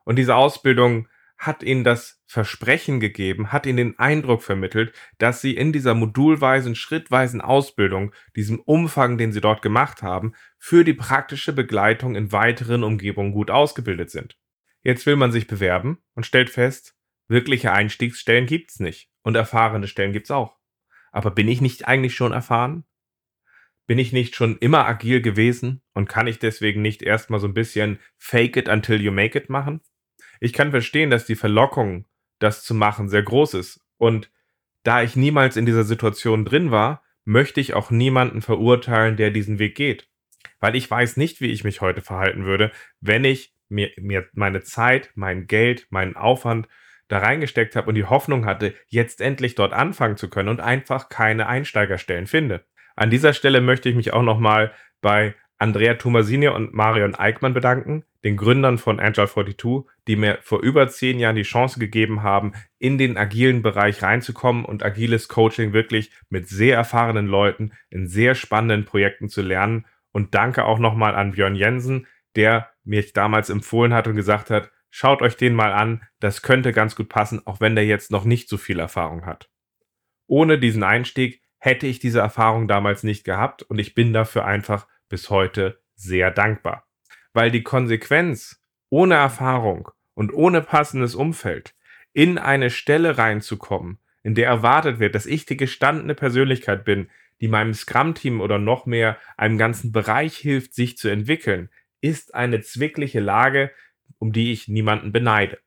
Und 0.05 0.15
diese 0.15 0.37
Ausbildung 0.37 1.09
hat 1.37 1.63
ihnen 1.63 1.83
das 1.83 2.23
Versprechen 2.25 3.01
gegeben, 3.01 3.51
hat 3.51 3.65
ihnen 3.65 3.75
den 3.75 3.99
Eindruck 3.99 4.41
vermittelt, 4.41 4.93
dass 5.17 5.41
sie 5.41 5.53
in 5.53 5.73
dieser 5.73 5.95
modulweisen, 5.95 6.75
schrittweisen 6.75 7.41
Ausbildung, 7.41 8.13
diesem 8.37 8.61
Umfang, 8.61 9.17
den 9.17 9.33
sie 9.33 9.41
dort 9.41 9.61
gemacht 9.61 10.01
haben, 10.01 10.31
für 10.57 10.85
die 10.85 10.93
praktische 10.93 11.51
Begleitung 11.51 12.15
in 12.15 12.31
weiteren 12.31 12.85
Umgebungen 12.85 13.33
gut 13.33 13.51
ausgebildet 13.51 14.11
sind. 14.11 14.37
Jetzt 14.81 15.05
will 15.05 15.17
man 15.17 15.33
sich 15.33 15.45
bewerben 15.45 15.97
und 16.15 16.25
stellt 16.25 16.49
fest, 16.49 16.95
wirkliche 17.27 17.73
Einstiegsstellen 17.73 18.45
gibt's 18.45 18.79
nicht 18.79 19.11
und 19.23 19.35
erfahrene 19.35 19.87
Stellen 19.87 20.13
gibt's 20.13 20.31
auch. 20.31 20.55
Aber 21.11 21.31
bin 21.31 21.49
ich 21.49 21.59
nicht 21.59 21.85
eigentlich 21.85 22.15
schon 22.15 22.31
erfahren? 22.31 22.85
Bin 23.89 23.97
ich 23.97 24.13
nicht 24.13 24.35
schon 24.35 24.57
immer 24.59 24.85
agil 24.85 25.19
gewesen 25.19 25.81
und 25.93 26.07
kann 26.07 26.27
ich 26.27 26.37
deswegen 26.37 26.83
nicht 26.83 27.01
erstmal 27.01 27.39
so 27.39 27.47
ein 27.47 27.55
bisschen 27.55 27.97
fake 28.19 28.55
it 28.55 28.69
until 28.69 29.01
you 29.01 29.11
make 29.11 29.35
it 29.35 29.49
machen? 29.49 29.81
ich 30.39 30.53
kann 30.53 30.71
verstehen, 30.71 31.09
dass 31.09 31.25
die 31.25 31.35
Verlockung, 31.35 32.05
das 32.39 32.63
zu 32.63 32.73
machen, 32.73 33.09
sehr 33.09 33.23
groß 33.23 33.55
ist. 33.55 33.81
Und 33.97 34.31
da 34.83 35.03
ich 35.03 35.15
niemals 35.15 35.57
in 35.57 35.65
dieser 35.65 35.83
Situation 35.83 36.45
drin 36.45 36.71
war, 36.71 37.03
möchte 37.25 37.59
ich 37.59 37.73
auch 37.73 37.91
niemanden 37.91 38.41
verurteilen, 38.41 39.17
der 39.17 39.31
diesen 39.31 39.59
Weg 39.59 39.75
geht. 39.75 40.07
Weil 40.59 40.75
ich 40.75 40.89
weiß 40.89 41.17
nicht, 41.17 41.41
wie 41.41 41.51
ich 41.51 41.63
mich 41.63 41.81
heute 41.81 42.01
verhalten 42.01 42.45
würde, 42.45 42.71
wenn 43.01 43.25
ich 43.25 43.53
mir, 43.67 43.91
mir 43.97 44.27
meine 44.33 44.61
Zeit, 44.61 45.11
mein 45.15 45.47
Geld, 45.47 45.87
meinen 45.89 46.15
Aufwand 46.15 46.67
da 47.07 47.19
reingesteckt 47.19 47.75
habe 47.75 47.89
und 47.89 47.95
die 47.95 48.05
Hoffnung 48.05 48.45
hatte, 48.45 48.73
jetzt 48.87 49.19
endlich 49.19 49.55
dort 49.55 49.73
anfangen 49.73 50.15
zu 50.15 50.29
können 50.29 50.49
und 50.49 50.61
einfach 50.61 51.09
keine 51.09 51.47
Einsteigerstellen 51.47 52.27
finde. 52.27 52.65
An 52.99 53.09
dieser 53.09 53.31
Stelle 53.31 53.61
möchte 53.61 53.87
ich 53.87 53.95
mich 53.95 54.11
auch 54.11 54.23
nochmal 54.23 54.73
bei 54.99 55.33
Andrea 55.57 55.93
Tomasini 55.93 56.49
und 56.49 56.73
Marion 56.73 57.15
Eickmann 57.15 57.53
bedanken, 57.53 58.03
den 58.25 58.35
Gründern 58.35 58.77
von 58.77 58.99
Agile 58.99 59.25
42, 59.25 59.89
die 60.05 60.17
mir 60.17 60.39
vor 60.41 60.59
über 60.59 60.89
zehn 60.89 61.17
Jahren 61.17 61.37
die 61.37 61.43
Chance 61.43 61.79
gegeben 61.79 62.23
haben, 62.23 62.51
in 62.77 62.97
den 62.97 63.15
agilen 63.15 63.61
Bereich 63.61 64.03
reinzukommen 64.03 64.65
und 64.65 64.83
agiles 64.83 65.29
Coaching 65.29 65.71
wirklich 65.71 66.11
mit 66.29 66.49
sehr 66.49 66.75
erfahrenen 66.75 67.27
Leuten 67.27 67.71
in 67.89 68.05
sehr 68.05 68.35
spannenden 68.35 68.83
Projekten 68.83 69.29
zu 69.29 69.43
lernen. 69.43 69.85
Und 70.11 70.35
danke 70.35 70.65
auch 70.65 70.77
nochmal 70.77 71.15
an 71.15 71.31
Björn 71.31 71.55
Jensen, 71.55 72.05
der 72.35 72.69
mich 72.83 73.13
damals 73.13 73.49
empfohlen 73.49 73.93
hat 73.93 74.09
und 74.09 74.17
gesagt 74.17 74.49
hat, 74.49 74.71
schaut 74.89 75.21
euch 75.21 75.37
den 75.37 75.53
mal 75.53 75.71
an, 75.71 76.03
das 76.19 76.41
könnte 76.41 76.73
ganz 76.73 76.97
gut 76.97 77.07
passen, 77.07 77.47
auch 77.47 77.61
wenn 77.61 77.75
der 77.75 77.85
jetzt 77.85 78.11
noch 78.11 78.25
nicht 78.25 78.49
so 78.49 78.57
viel 78.57 78.77
Erfahrung 78.77 79.25
hat. 79.25 79.49
Ohne 80.27 80.59
diesen 80.59 80.83
Einstieg 80.83 81.41
hätte 81.59 81.87
ich 81.87 81.99
diese 81.99 82.19
Erfahrung 82.19 82.67
damals 82.67 83.03
nicht 83.03 83.23
gehabt 83.23 83.63
und 83.63 83.79
ich 83.79 83.93
bin 83.93 84.13
dafür 84.13 84.45
einfach 84.45 84.87
bis 85.09 85.29
heute 85.29 85.81
sehr 85.95 86.31
dankbar. 86.31 86.87
Weil 87.33 87.51
die 87.51 87.63
Konsequenz, 87.63 88.61
ohne 88.89 89.15
Erfahrung 89.15 89.89
und 90.15 90.33
ohne 90.33 90.61
passendes 90.61 91.15
Umfeld 91.15 91.75
in 92.13 92.37
eine 92.37 92.69
Stelle 92.69 93.17
reinzukommen, 93.17 93.99
in 94.23 94.35
der 94.35 94.47
erwartet 94.47 94.99
wird, 94.99 95.15
dass 95.15 95.25
ich 95.25 95.45
die 95.45 95.57
gestandene 95.57 96.15
Persönlichkeit 96.15 96.85
bin, 96.85 97.09
die 97.41 97.47
meinem 97.47 97.73
Scrum-Team 97.73 98.41
oder 98.41 98.57
noch 98.57 98.85
mehr 98.85 99.17
einem 99.37 99.57
ganzen 99.57 99.91
Bereich 99.91 100.35
hilft, 100.37 100.73
sich 100.73 100.97
zu 100.97 101.07
entwickeln, 101.07 101.69
ist 102.01 102.35
eine 102.35 102.61
zwickliche 102.61 103.19
Lage, 103.19 103.71
um 104.17 104.31
die 104.31 104.51
ich 104.51 104.67
niemanden 104.67 105.11
beneide. 105.11 105.59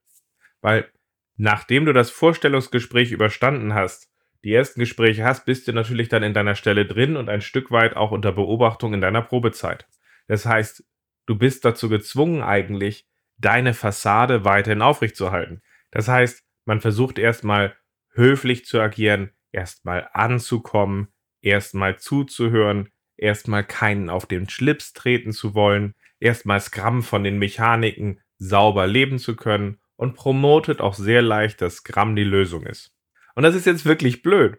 Weil 0.61 0.91
nachdem 1.37 1.87
du 1.87 1.93
das 1.93 2.11
Vorstellungsgespräch 2.11 3.13
überstanden 3.13 3.75
hast, 3.75 4.11
die 4.45 4.53
ersten 4.53 4.81
Gespräche 4.81 5.25
hast, 5.25 5.45
bist 5.45 5.69
du 5.69 5.73
natürlich 5.73 6.09
dann 6.09 6.23
in 6.23 6.35
deiner 6.35 6.55
Stelle 6.55 6.87
drin 6.87 7.17
und 7.17 7.29
ein 7.29 7.41
Stück 7.41 7.71
weit 7.71 7.97
auch 7.97 8.11
unter 8.11 8.33
Beobachtung 8.33 8.95
in 8.95 9.01
deiner 9.01 9.23
Probezeit. 9.23 9.87
Das 10.27 10.47
heißt, 10.47 10.85
du 11.27 11.37
bist 11.37 11.65
dazu 11.65 11.89
gezwungen 11.89 12.43
eigentlich, 12.43 13.07
deine 13.39 13.75
Fassade 13.75 14.45
weiterhin 14.45 14.83
aufrechtzuerhalten. 14.83 15.63
Das 15.91 16.09
heißt, 16.09 16.45
man 16.65 16.81
versucht 16.81 17.19
erstmal 17.19 17.77
höflich 18.15 18.65
zu 18.65 18.81
agieren, 18.81 19.31
erstmal 19.53 20.09
anzukommen, 20.13 21.09
erstmal 21.41 21.99
zuzuhören, 21.99 22.89
erstmal 23.17 23.65
keinen 23.65 24.11
auf 24.11 24.27
den 24.27 24.49
Schlips 24.49 24.93
treten 24.93 25.33
zu 25.33 25.55
wollen, 25.55 25.95
erstmal 26.19 26.61
Scrum 26.61 27.03
von 27.03 27.25
den 27.25 27.39
Mechaniken 27.39 28.21
sauber 28.39 28.87
leben 28.87 29.19
zu 29.19 29.37
können 29.37 29.79
und 29.97 30.15
promotet 30.15 30.81
auch 30.81 30.95
sehr 30.95 31.23
leicht, 31.23 31.61
dass 31.61 31.77
Scrum 31.77 32.17
die 32.17 32.25
Lösung 32.25 32.67
ist. 32.67 32.93
Und 33.35 33.43
das 33.43 33.55
ist 33.55 33.67
jetzt 33.67 33.85
wirklich 33.85 34.23
blöd, 34.23 34.59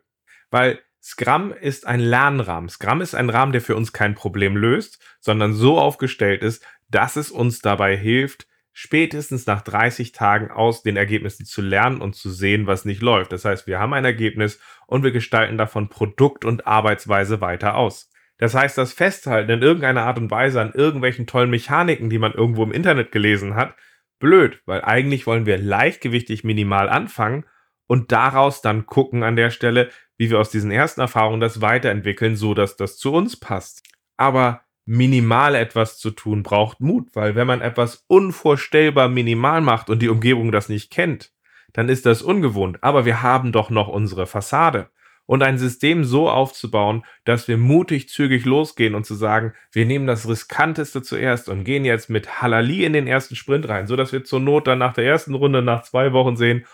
weil 0.50 0.80
Scrum 1.02 1.52
ist 1.52 1.86
ein 1.86 2.00
Lernrahmen. 2.00 2.70
Scrum 2.70 3.02
ist 3.02 3.14
ein 3.14 3.30
Rahmen, 3.30 3.52
der 3.52 3.62
für 3.62 3.76
uns 3.76 3.92
kein 3.92 4.16
Problem 4.16 4.56
löst, 4.56 5.04
sondern 5.20 5.54
so 5.54 5.78
aufgestellt 5.78 6.42
ist, 6.42 6.66
dass 6.90 7.18
es 7.18 7.30
uns 7.30 7.60
dabei 7.60 7.98
hilft, 7.98 8.48
spätestens 8.72 9.46
nach 9.46 9.62
30 9.62 10.14
Tagen 10.14 10.50
aus 10.50 10.82
den 10.82 10.96
Ergebnissen 10.96 11.46
zu 11.46 11.62
lernen 11.62 12.02
und 12.02 12.16
zu 12.16 12.30
sehen, 12.30 12.68
was 12.68 12.86
nicht 12.86 13.02
läuft. 13.02 13.34
Das 13.34 13.44
heißt, 13.44 13.68
wir 13.68 13.80
haben 13.80 13.94
ein 13.94 14.06
Ergebnis 14.06 14.60
und 14.88 15.04
wir 15.04 15.12
gestalten 15.12 15.58
davon 15.58 15.90
Produkt 15.90 16.46
und 16.46 16.68
Arbeitsweise 16.68 17.42
weiter 17.42 17.76
aus. 17.76 18.10
Das 18.38 18.56
heißt, 18.56 18.78
das 18.78 18.94
Festhalten 18.94 19.52
in 19.52 19.62
irgendeiner 19.62 20.04
Art 20.04 20.18
und 20.18 20.32
Weise 20.32 20.62
an 20.62 20.74
irgendwelchen 20.74 21.28
tollen 21.28 21.50
Mechaniken, 21.50 22.10
die 22.10 22.18
man 22.18 22.34
irgendwo 22.34 22.64
im 22.64 22.72
Internet 22.72 23.12
gelesen 23.12 23.56
hat, 23.56 23.76
blöd, 24.20 24.62
weil 24.66 24.82
eigentlich 24.84 25.28
wollen 25.28 25.46
wir 25.46 25.58
leichtgewichtig 25.58 26.44
minimal 26.44 26.90
anfangen 26.90 27.46
und 27.94 28.12
daraus 28.12 28.64
dann 28.64 28.88
gucken 28.88 29.22
an 29.22 29.36
der 29.36 29.52
Stelle, 29.52 29.92
wie 30.18 30.32
wir 30.32 30.40
aus 30.40 30.50
diesen 30.50 30.72
ersten 30.72 31.00
Erfahrungen 31.00 31.40
das 31.40 31.62
weiterentwickeln, 31.62 32.36
so 32.36 32.56
dass 32.56 32.76
das 32.76 32.98
zu 32.98 33.14
uns 33.14 33.40
passt. 33.40 33.84
Aber 34.18 34.62
minimal 34.84 35.54
etwas 35.54 36.00
zu 36.00 36.10
tun 36.10 36.42
braucht 36.42 36.80
Mut, 36.80 37.10
weil 37.14 37.36
wenn 37.36 37.46
man 37.46 37.62
etwas 37.62 38.04
unvorstellbar 38.08 39.10
minimal 39.10 39.62
macht 39.62 39.92
und 39.92 40.02
die 40.02 40.10
Umgebung 40.10 40.52
das 40.52 40.70
nicht 40.70 40.90
kennt, 40.90 41.34
dann 41.72 41.88
ist 41.88 42.08
das 42.08 42.24
ungewohnt. 42.24 42.80
Aber 42.82 43.06
wir 43.06 43.22
haben 43.22 43.52
doch 43.52 43.70
noch 43.70 43.90
unsere 43.90 44.26
Fassade. 44.26 44.90
Und 45.28 45.44
ein 45.44 45.60
System 45.60 46.04
so 46.04 46.32
aufzubauen, 46.32 47.06
dass 47.26 47.48
wir 47.48 47.58
mutig 47.58 48.10
zügig 48.10 48.44
losgehen 48.44 48.96
und 48.96 49.06
zu 49.06 49.14
sagen, 49.14 49.54
wir 49.72 49.86
nehmen 49.86 50.08
das 50.08 50.28
Riskanteste 50.28 51.04
zuerst 51.04 51.48
und 51.48 51.64
gehen 51.64 51.86
jetzt 51.86 52.10
mit 52.10 52.42
Halali 52.42 52.86
in 52.86 52.94
den 52.94 53.06
ersten 53.06 53.36
Sprint 53.36 53.70
rein, 53.70 53.86
so 53.86 53.96
dass 53.96 54.12
wir 54.12 54.24
zur 54.24 54.40
Not 54.40 54.66
dann 54.66 54.80
nach 54.80 54.96
der 54.96 55.06
ersten 55.06 55.36
Runde 55.36 55.62
nach 55.62 55.84
zwei 55.84 56.12
Wochen 56.12 56.36
sehen, 56.36 56.66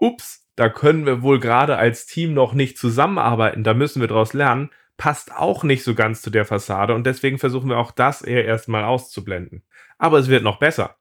ups, 0.00 0.39
da 0.56 0.68
können 0.68 1.06
wir 1.06 1.22
wohl 1.22 1.40
gerade 1.40 1.76
als 1.76 2.06
Team 2.06 2.34
noch 2.34 2.52
nicht 2.52 2.78
zusammenarbeiten, 2.78 3.64
da 3.64 3.74
müssen 3.74 4.00
wir 4.00 4.08
daraus 4.08 4.32
lernen, 4.32 4.70
passt 4.96 5.34
auch 5.34 5.64
nicht 5.64 5.82
so 5.82 5.94
ganz 5.94 6.20
zu 6.20 6.30
der 6.30 6.44
Fassade 6.44 6.94
und 6.94 7.06
deswegen 7.06 7.38
versuchen 7.38 7.70
wir 7.70 7.78
auch 7.78 7.90
das 7.90 8.22
eher 8.22 8.44
erstmal 8.44 8.84
auszublenden. 8.84 9.62
Aber 9.96 10.18
es 10.18 10.28
wird 10.28 10.42
noch 10.42 10.58
besser. 10.58 10.96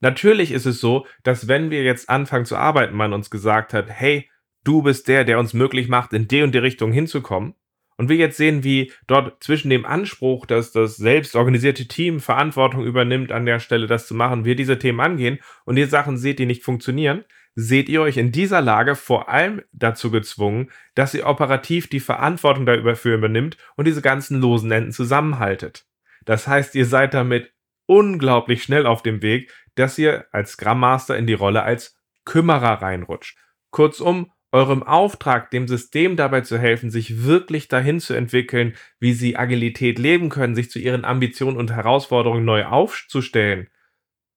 Natürlich 0.00 0.52
ist 0.52 0.66
es 0.66 0.80
so, 0.80 1.06
dass 1.22 1.48
wenn 1.48 1.70
wir 1.70 1.82
jetzt 1.82 2.08
anfangen 2.08 2.44
zu 2.44 2.56
arbeiten, 2.56 2.96
man 2.96 3.12
uns 3.12 3.30
gesagt 3.30 3.74
hat, 3.74 3.88
hey, 3.88 4.30
du 4.64 4.82
bist 4.82 5.08
der, 5.08 5.24
der 5.24 5.38
uns 5.38 5.54
möglich 5.54 5.88
macht, 5.88 6.12
in 6.12 6.28
die 6.28 6.42
und 6.42 6.54
die 6.54 6.58
Richtung 6.58 6.92
hinzukommen. 6.92 7.54
Und 7.96 8.08
wir 8.08 8.16
jetzt 8.16 8.36
sehen, 8.36 8.62
wie 8.62 8.92
dort 9.08 9.42
zwischen 9.42 9.70
dem 9.70 9.84
Anspruch, 9.84 10.46
dass 10.46 10.70
das 10.70 10.96
selbst 10.96 11.34
organisierte 11.34 11.88
Team 11.88 12.20
Verantwortung 12.20 12.84
übernimmt, 12.84 13.32
an 13.32 13.44
der 13.44 13.58
Stelle 13.58 13.88
das 13.88 14.06
zu 14.06 14.14
machen, 14.14 14.44
wir 14.44 14.54
diese 14.54 14.78
Themen 14.78 15.00
angehen 15.00 15.40
und 15.64 15.76
ihr 15.76 15.88
Sachen 15.88 16.16
seht, 16.16 16.38
die 16.38 16.46
nicht 16.46 16.62
funktionieren, 16.62 17.24
seht 17.60 17.88
ihr 17.88 18.02
euch 18.02 18.16
in 18.18 18.30
dieser 18.30 18.60
Lage 18.60 18.94
vor 18.94 19.28
allem 19.28 19.62
dazu 19.72 20.12
gezwungen, 20.12 20.70
dass 20.94 21.12
ihr 21.12 21.26
operativ 21.26 21.88
die 21.88 21.98
Verantwortung 21.98 22.64
dafür 22.66 23.16
übernimmt 23.16 23.56
und 23.74 23.86
diese 23.86 24.00
ganzen 24.00 24.40
losen 24.40 24.70
Enden 24.70 24.92
zusammenhaltet. 24.92 25.84
Das 26.24 26.46
heißt, 26.46 26.76
ihr 26.76 26.86
seid 26.86 27.14
damit 27.14 27.52
unglaublich 27.86 28.62
schnell 28.62 28.86
auf 28.86 29.02
dem 29.02 29.22
Weg, 29.22 29.52
dass 29.74 29.98
ihr 29.98 30.26
als 30.30 30.52
Scrum 30.52 30.78
Master 30.78 31.16
in 31.16 31.26
die 31.26 31.34
Rolle 31.34 31.64
als 31.64 31.98
Kümmerer 32.24 32.80
reinrutscht. 32.80 33.36
Kurzum, 33.72 34.30
eurem 34.52 34.84
Auftrag, 34.84 35.50
dem 35.50 35.66
System 35.66 36.14
dabei 36.14 36.42
zu 36.42 36.58
helfen, 36.58 36.92
sich 36.92 37.24
wirklich 37.24 37.66
dahin 37.66 37.98
zu 37.98 38.14
entwickeln, 38.14 38.76
wie 39.00 39.14
sie 39.14 39.36
Agilität 39.36 39.98
leben 39.98 40.28
können, 40.28 40.54
sich 40.54 40.70
zu 40.70 40.78
ihren 40.78 41.04
Ambitionen 41.04 41.56
und 41.56 41.72
Herausforderungen 41.72 42.44
neu 42.44 42.66
aufzustellen, 42.66 43.68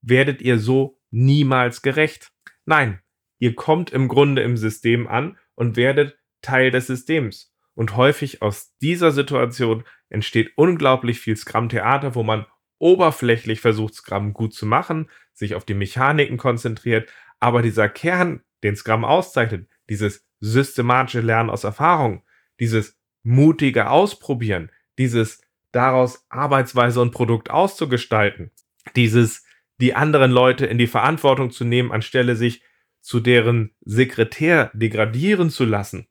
werdet 0.02 0.42
ihr 0.42 0.58
so 0.58 1.00
niemals 1.12 1.84
gerecht. 1.84 2.32
Nein, 2.66 3.00
ihr 3.42 3.56
kommt 3.56 3.90
im 3.90 4.08
Grunde 4.08 4.44
im 4.44 4.56
System 4.56 5.08
an 5.08 5.36
und 5.56 5.76
werdet 5.76 6.18
Teil 6.44 6.70
des 6.70 6.88
Systems. 6.88 7.52
Und 7.74 7.96
häufig 7.96 8.44
aus 8.44 8.78
dieser 8.82 9.12
Situation 9.12 9.84
entsteht 10.10 10.52
unglaublich 10.56 11.20
viel 11.20 11.36
Scrum-Theater, 11.36 12.14
wo 12.14 12.22
man 12.22 12.46
oberflächlich 12.78 13.60
versucht, 13.60 13.96
Scrum 13.96 14.34
gut 14.34 14.54
zu 14.54 14.68
machen, 14.68 15.10
sich 15.34 15.56
auf 15.56 15.66
die 15.66 15.74
Mechaniken 15.74 16.38
konzentriert, 16.38 17.10
aber 17.40 17.64
dieser 17.64 17.90
Kern, 17.90 18.44
den 18.64 18.76
Scrum 18.76 19.04
auszeichnet, 19.04 19.68
dieses 19.90 20.24
systematische 20.40 21.22
Lernen 21.22 21.50
aus 21.50 21.64
Erfahrung, 21.64 22.24
dieses 22.60 23.00
mutige 23.24 23.90
Ausprobieren, 23.90 24.72
dieses 25.00 25.42
daraus 25.72 26.28
Arbeitsweise 26.30 27.02
und 27.02 27.12
Produkt 27.12 27.50
auszugestalten, 27.50 28.52
dieses 28.96 29.46
die 29.80 29.96
anderen 29.96 30.30
Leute 30.30 30.68
in 30.68 30.78
die 30.78 30.88
Verantwortung 30.88 31.50
zu 31.50 31.66
nehmen, 31.66 31.92
anstelle 31.92 32.36
sich 32.36 32.62
zu 33.02 33.20
deren 33.20 33.76
Sekretär 33.82 34.72
degradieren 34.74 35.50
zu 35.50 35.66
lassen, 35.66 36.08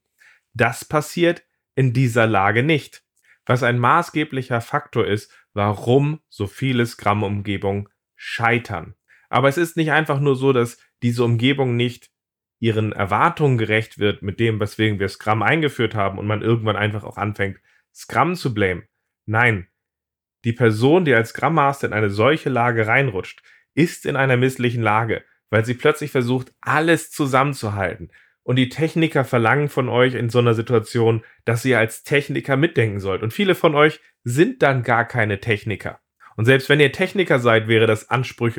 das 0.53 0.85
passiert 0.85 1.45
in 1.75 1.93
dieser 1.93 2.27
Lage 2.27 2.63
nicht. 2.63 3.05
Was 3.47 3.63
ein 3.63 3.79
maßgeblicher 3.79 4.61
Faktor 4.61 5.07
ist, 5.07 5.33
warum 5.55 6.21
so 6.29 6.47
viele 6.47 6.87
Scrum-Umgebungen 6.87 7.89
scheitern. 8.15 8.95
Aber 9.29 9.49
es 9.49 9.57
ist 9.57 9.77
nicht 9.77 9.93
einfach 9.93 10.21
nur 10.21 10.37
so, 10.37 10.53
dass 10.53 10.79
diese 11.03 11.25
Umgebung 11.25 11.77
nicht 11.77 12.11
ihren 12.59 12.93
Erwartungen 12.93 13.57
gerecht 13.57 13.99
wird 13.99 14.23
mit 14.23 14.39
dem, 14.39 14.61
weswegen 14.61 14.99
wir 14.99 15.09
Scrum 15.09 15.43
eingeführt 15.43 15.95
haben 15.95 16.19
und 16.19 16.27
man 16.27 16.43
irgendwann 16.43 16.77
einfach 16.77 17.05
auch 17.05 17.17
anfängt, 17.17 17.59
Scrum 17.95 18.35
zu 18.35 18.53
blamen. 18.53 18.85
Nein, 19.25 19.69
die 20.45 20.53
Person, 20.53 21.05
die 21.05 21.15
als 21.15 21.31
Scrum 21.31 21.55
Master 21.55 21.87
in 21.87 21.93
eine 21.93 22.11
solche 22.11 22.51
Lage 22.51 22.87
reinrutscht, 22.87 23.43
ist 23.75 24.05
in 24.07 24.17
einer 24.17 24.37
misslichen 24.37 24.83
Lage 24.83 25.25
weil 25.51 25.65
sie 25.65 25.75
plötzlich 25.75 26.11
versucht, 26.11 26.53
alles 26.61 27.11
zusammenzuhalten. 27.11 28.11
Und 28.43 28.57
die 28.57 28.69
Techniker 28.71 29.25
verlangen 29.25 29.69
von 29.69 29.89
euch 29.89 30.15
in 30.15 30.31
so 30.31 30.39
einer 30.39 30.55
Situation, 30.55 31.23
dass 31.45 31.65
ihr 31.65 31.79
als 31.79 32.03
Techniker 32.03 32.57
mitdenken 32.57 32.99
sollt. 32.99 33.23
Und 33.23 33.33
viele 33.33 33.55
von 33.55 33.75
euch 33.75 34.01
sind 34.25 34.63
dann 34.63 34.83
gar 34.83 35.05
keine 35.05 35.41
Techniker. 35.41 36.01
Und 36.37 36.47
selbst 36.47 36.69
wenn 36.71 36.81
ihr 36.81 36.93
Techniker 36.93 37.39
seid, 37.39 37.69
wäre 37.69 37.87
das 37.87 38.09
Anspruch, 38.09 38.53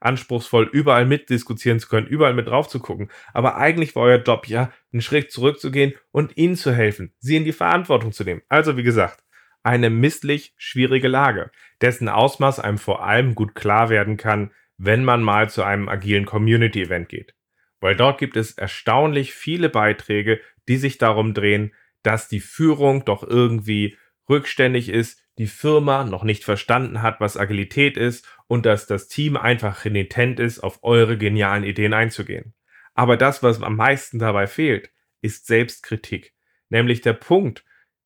anspruchsvoll, 0.00 0.68
überall 0.72 1.06
mitdiskutieren 1.06 1.78
zu 1.78 1.88
können, 1.88 2.08
überall 2.08 2.34
mit 2.34 2.48
drauf 2.48 2.68
zu 2.68 2.80
gucken. 2.80 3.10
Aber 3.32 3.56
eigentlich 3.56 3.94
war 3.94 4.02
euer 4.04 4.22
Job 4.22 4.48
ja, 4.48 4.72
einen 4.92 5.02
Schritt 5.02 5.30
zurückzugehen 5.30 5.94
und 6.10 6.36
ihnen 6.36 6.56
zu 6.56 6.74
helfen, 6.74 7.14
sie 7.20 7.36
in 7.36 7.44
die 7.44 7.52
Verantwortung 7.52 8.10
zu 8.10 8.24
nehmen. 8.24 8.42
Also 8.48 8.76
wie 8.76 8.82
gesagt, 8.82 9.22
eine 9.62 9.88
misslich 9.88 10.54
schwierige 10.56 11.08
Lage, 11.08 11.50
dessen 11.80 12.08
Ausmaß 12.08 12.58
einem 12.58 12.78
vor 12.78 13.04
allem 13.04 13.34
gut 13.34 13.54
klar 13.54 13.88
werden 13.88 14.16
kann, 14.16 14.50
wenn 14.78 15.04
man 15.04 15.22
mal 15.22 15.50
zu 15.50 15.62
einem 15.62 15.88
agilen 15.88 16.24
Community-Event 16.24 17.08
geht. 17.08 17.34
Weil 17.80 17.96
dort 17.96 18.18
gibt 18.18 18.36
es 18.36 18.52
erstaunlich 18.52 19.34
viele 19.34 19.68
Beiträge, 19.68 20.40
die 20.68 20.76
sich 20.76 20.98
darum 20.98 21.34
drehen, 21.34 21.74
dass 22.02 22.28
die 22.28 22.40
Führung 22.40 23.04
doch 23.04 23.22
irgendwie 23.22 23.96
rückständig 24.28 24.88
ist, 24.88 25.22
die 25.38 25.46
Firma 25.46 26.04
noch 26.04 26.24
nicht 26.24 26.44
verstanden 26.44 27.02
hat, 27.02 27.20
was 27.20 27.36
Agilität 27.36 27.96
ist 27.96 28.26
und 28.46 28.66
dass 28.66 28.86
das 28.86 29.08
Team 29.08 29.36
einfach 29.36 29.84
renitent 29.84 30.40
ist, 30.40 30.60
auf 30.60 30.82
eure 30.82 31.16
genialen 31.16 31.64
Ideen 31.64 31.94
einzugehen. 31.94 32.54
Aber 32.94 33.16
das, 33.16 33.42
was 33.42 33.62
am 33.62 33.76
meisten 33.76 34.18
dabei 34.18 34.46
fehlt, 34.46 34.90
ist 35.20 35.46
Selbstkritik. 35.46 36.34
Nämlich 36.68 37.00
der 37.00 37.12
Punkt, 37.12 37.64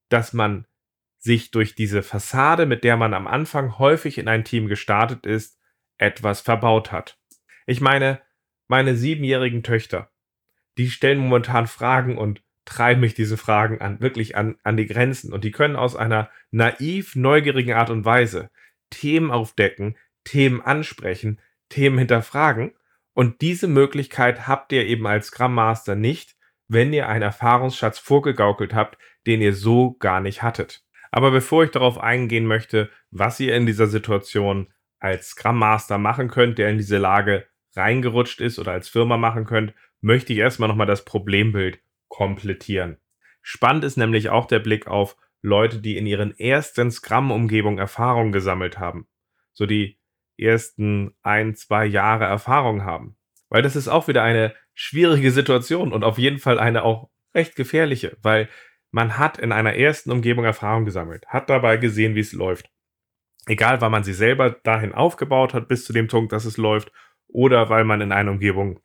dass 0.09 0.33
man 0.33 0.67
sich 1.19 1.51
durch 1.51 1.75
diese 1.75 2.03
Fassade, 2.03 2.67
mit 2.67 2.85
der 2.85 2.97
man 2.97 3.15
am 3.15 3.27
Anfang 3.27 3.79
häufig 3.79 4.19
in 4.19 4.29
ein 4.29 4.45
Team 4.45 4.67
gestartet 4.67 5.25
ist, 5.25 5.59
etwas 6.03 6.41
verbaut 6.41 6.93
hat. 6.93 7.19
Ich 7.67 7.81
meine, 7.81 8.21
meine 8.69 8.97
siebenjährigen 8.97 9.63
Töchter, 9.63 10.11
die 10.79 10.91
stellen 10.91 11.19
momentan 11.19 11.67
Fragen 11.67 12.19
und 12.19 12.43
treiben 12.65 13.01
mich 13.01 13.15
diese 13.15 13.37
Fragen 13.37 13.81
an, 13.81 14.01
wirklich 14.01 14.37
an, 14.37 14.57
an 14.63 14.77
die 14.77 14.87
Grenzen. 14.87 15.33
Und 15.33 15.45
die 15.45 15.51
können 15.51 15.77
aus 15.77 15.97
einer 15.97 16.31
naiv 16.51 17.17
neugierigen 17.17 17.75
Art 17.75 17.91
und 17.91 18.05
Weise 18.05 18.51
Themen 18.91 19.31
aufdecken, 19.31 19.97
Themen 20.25 20.61
ansprechen, 20.61 21.41
Themen 21.69 21.99
hinterfragen. 21.99 22.73
Und 23.15 23.41
diese 23.41 23.69
Möglichkeit 23.69 24.47
habt 24.47 24.73
ihr 24.73 24.87
eben 24.87 25.07
als 25.07 25.29
Scrum 25.29 25.55
Master 25.55 25.95
nicht, 25.95 26.37
wenn 26.69 26.93
ihr 26.93 27.09
einen 27.09 27.23
Erfahrungsschatz 27.23 27.99
vorgegaukelt 27.99 28.75
habt, 28.75 28.97
den 29.27 29.41
ihr 29.41 29.55
so 29.55 29.95
gar 29.95 30.21
nicht 30.21 30.43
hattet. 30.43 30.85
Aber 31.11 31.31
bevor 31.31 31.65
ich 31.65 31.71
darauf 31.71 31.99
eingehen 31.99 32.47
möchte, 32.47 32.91
was 33.11 33.39
ihr 33.41 33.55
in 33.55 33.67
dieser 33.67 33.87
Situation 33.87 34.73
als 35.03 35.31
Scrum 35.31 35.59
Master 35.59 35.99
machen 35.99 36.29
könnt, 36.29 36.59
der 36.59 36.71
in 36.71 36.79
diese 36.79 36.99
Lage 36.99 37.47
reingerutscht 37.75 38.41
ist 38.41 38.59
oder 38.61 38.73
als 38.73 38.89
Firma 38.89 39.17
machen 39.17 39.45
könnt, 39.45 39.75
möchte 40.01 40.33
ich 40.33 40.39
erstmal 40.39 40.69
nochmal 40.69 40.87
das 40.87 41.05
Problembild 41.05 41.81
komplettieren. 42.09 42.99
Spannend 43.41 43.83
ist 43.83 43.97
nämlich 43.97 44.29
auch 44.29 44.47
der 44.47 44.61
Blick 44.61 44.87
auf, 44.87 45.17
Leute, 45.41 45.81
die 45.81 45.97
in 45.97 46.07
ihren 46.07 46.39
ersten 46.39 46.93
Scrum-Umgebungen 46.93 47.79
Erfahrung 47.79 48.31
gesammelt 48.31 48.79
haben. 48.79 49.09
So 49.53 49.67
die 49.67 49.99
ersten 50.39 51.17
ein, 51.23 51.57
zwei 51.57 51.85
Jahre 51.85 52.27
Erfahrung 52.27 52.85
haben. 52.85 53.17
Weil 53.49 53.63
das 53.63 53.75
ist 53.75 53.89
auch 53.89 54.07
wieder 54.07 54.23
eine 54.23 54.55
schwierige 54.73 55.33
Situation 55.33 55.93
und 55.93 56.05
auf 56.05 56.17
jeden 56.17 56.39
Fall 56.39 56.61
eine 56.61 56.85
auch 56.85 57.11
recht 57.35 57.57
gefährliche, 57.57 58.17
weil 58.23 58.49
man 58.93 59.19
hat 59.19 59.39
in 59.39 59.51
einer 59.51 59.75
ersten 59.75 60.13
Umgebung 60.13 60.45
Erfahrung 60.45 60.85
gesammelt, 60.85 61.27
hat 61.27 61.51
dabei 61.51 61.77
gesehen, 61.77 62.15
wie 62.15 62.21
es 62.21 62.33
läuft. 62.33 62.71
Egal, 63.47 63.81
weil 63.81 63.91
man 63.91 64.05
sie 64.05 64.13
selber 64.13 64.51
dahin 64.51 64.93
aufgebaut 64.93 65.53
hat, 65.55 65.69
bis 65.69 65.85
zu 65.85 65.93
dem 65.93 66.07
Punkt, 66.07 66.33
dass 66.33 66.45
es 66.45 66.57
läuft, 66.57 66.93
oder 67.29 67.71
weil 67.71 67.85
man 67.85 68.01
in 68.01 68.13
eine 68.13 68.31
Umgebung 68.31 68.81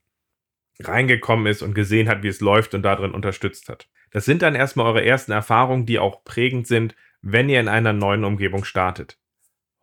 reingekommen 0.79 1.47
ist 1.47 1.61
und 1.61 1.73
gesehen 1.73 2.07
hat, 2.07 2.23
wie 2.23 2.27
es 2.27 2.41
läuft 2.41 2.73
und 2.73 2.83
darin 2.83 3.11
unterstützt 3.11 3.69
hat. 3.69 3.89
Das 4.11 4.25
sind 4.25 4.41
dann 4.41 4.55
erstmal 4.55 4.87
eure 4.87 5.03
ersten 5.03 5.31
Erfahrungen, 5.31 5.85
die 5.85 5.99
auch 5.99 6.23
prägend 6.23 6.67
sind, 6.67 6.95
wenn 7.21 7.49
ihr 7.49 7.59
in 7.59 7.67
einer 7.67 7.93
neuen 7.93 8.23
Umgebung 8.23 8.63
startet. 8.63 9.19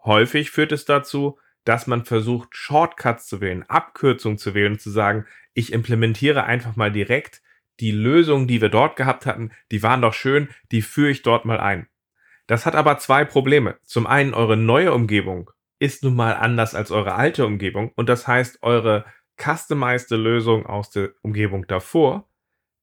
Häufig 0.04 0.50
führt 0.50 0.72
es 0.72 0.84
dazu, 0.84 1.38
dass 1.64 1.86
man 1.86 2.04
versucht, 2.04 2.56
Shortcuts 2.56 3.26
zu 3.26 3.40
wählen, 3.40 3.64
Abkürzungen 3.68 4.38
zu 4.38 4.54
wählen 4.54 4.74
und 4.74 4.80
zu 4.80 4.90
sagen, 4.90 5.26
ich 5.54 5.72
implementiere 5.72 6.44
einfach 6.44 6.76
mal 6.76 6.92
direkt 6.92 7.42
die 7.80 7.90
Lösungen, 7.90 8.46
die 8.46 8.60
wir 8.60 8.68
dort 8.68 8.96
gehabt 8.96 9.26
hatten, 9.26 9.50
die 9.72 9.82
waren 9.82 10.02
doch 10.02 10.14
schön, 10.14 10.48
die 10.70 10.82
führe 10.82 11.10
ich 11.10 11.22
dort 11.22 11.44
mal 11.44 11.58
ein. 11.58 11.88
Das 12.46 12.66
hat 12.66 12.74
aber 12.74 12.98
zwei 12.98 13.24
Probleme. 13.24 13.76
Zum 13.84 14.06
einen, 14.06 14.34
eure 14.34 14.56
neue 14.56 14.92
Umgebung 14.92 15.50
ist 15.78 16.04
nun 16.04 16.14
mal 16.14 16.34
anders 16.34 16.74
als 16.74 16.90
eure 16.90 17.14
alte 17.14 17.46
Umgebung 17.46 17.92
und 17.96 18.08
das 18.08 18.26
heißt, 18.26 18.62
eure 18.62 19.04
customized 19.36 20.10
Lösung 20.10 20.66
aus 20.66 20.90
der 20.90 21.10
Umgebung 21.22 21.66
davor 21.66 22.28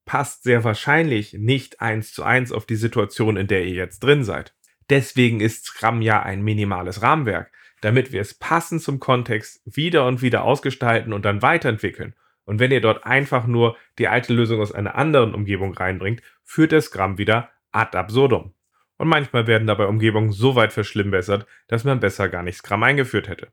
passt 0.06 0.44
sehr 0.44 0.64
wahrscheinlich 0.64 1.34
nicht 1.34 1.80
eins 1.80 2.14
zu 2.14 2.24
eins 2.24 2.52
auf 2.52 2.66
die 2.66 2.76
Situation, 2.76 3.38
in 3.38 3.48
der 3.48 3.64
ihr 3.64 3.76
jetzt 3.76 4.00
drin 4.00 4.24
seid. 4.24 4.54
Deswegen 4.90 5.40
ist 5.40 5.66
Scrum 5.66 6.02
ja 6.02 6.22
ein 6.22 6.42
minimales 6.42 7.02
Rahmenwerk, 7.02 7.52
damit 7.82 8.12
wir 8.12 8.22
es 8.22 8.34
passend 8.34 8.82
zum 8.82 9.00
Kontext 9.00 9.62
wieder 9.66 10.06
und 10.06 10.22
wieder 10.22 10.44
ausgestalten 10.44 11.14
und 11.14 11.24
dann 11.24 11.42
weiterentwickeln. 11.42 12.14
Und 12.44 12.60
wenn 12.60 12.72
ihr 12.72 12.82
dort 12.82 13.06
einfach 13.06 13.48
nur 13.48 13.78
die 14.00 14.08
alte 14.08 14.34
Lösung 14.34 14.60
aus 14.60 14.72
einer 14.72 14.96
anderen 14.96 15.34
Umgebung 15.34 15.74
reinbringt, 15.74 16.22
führt 16.44 16.74
der 16.74 16.82
Scrum 16.82 17.18
wieder 17.18 17.50
ad 17.72 17.98
absurdum. 17.98 18.54
Und 19.02 19.08
manchmal 19.08 19.48
werden 19.48 19.66
dabei 19.66 19.88
Umgebungen 19.88 20.32
so 20.32 20.54
weit 20.54 20.72
verschlimmbessert, 20.72 21.48
dass 21.68 21.84
man 21.84 22.00
besser 22.00 22.30
gar 22.30 22.44
nicht 22.44 22.58
Scrum 22.58 22.84
eingeführt 22.84 23.30
hätte. 23.30 23.48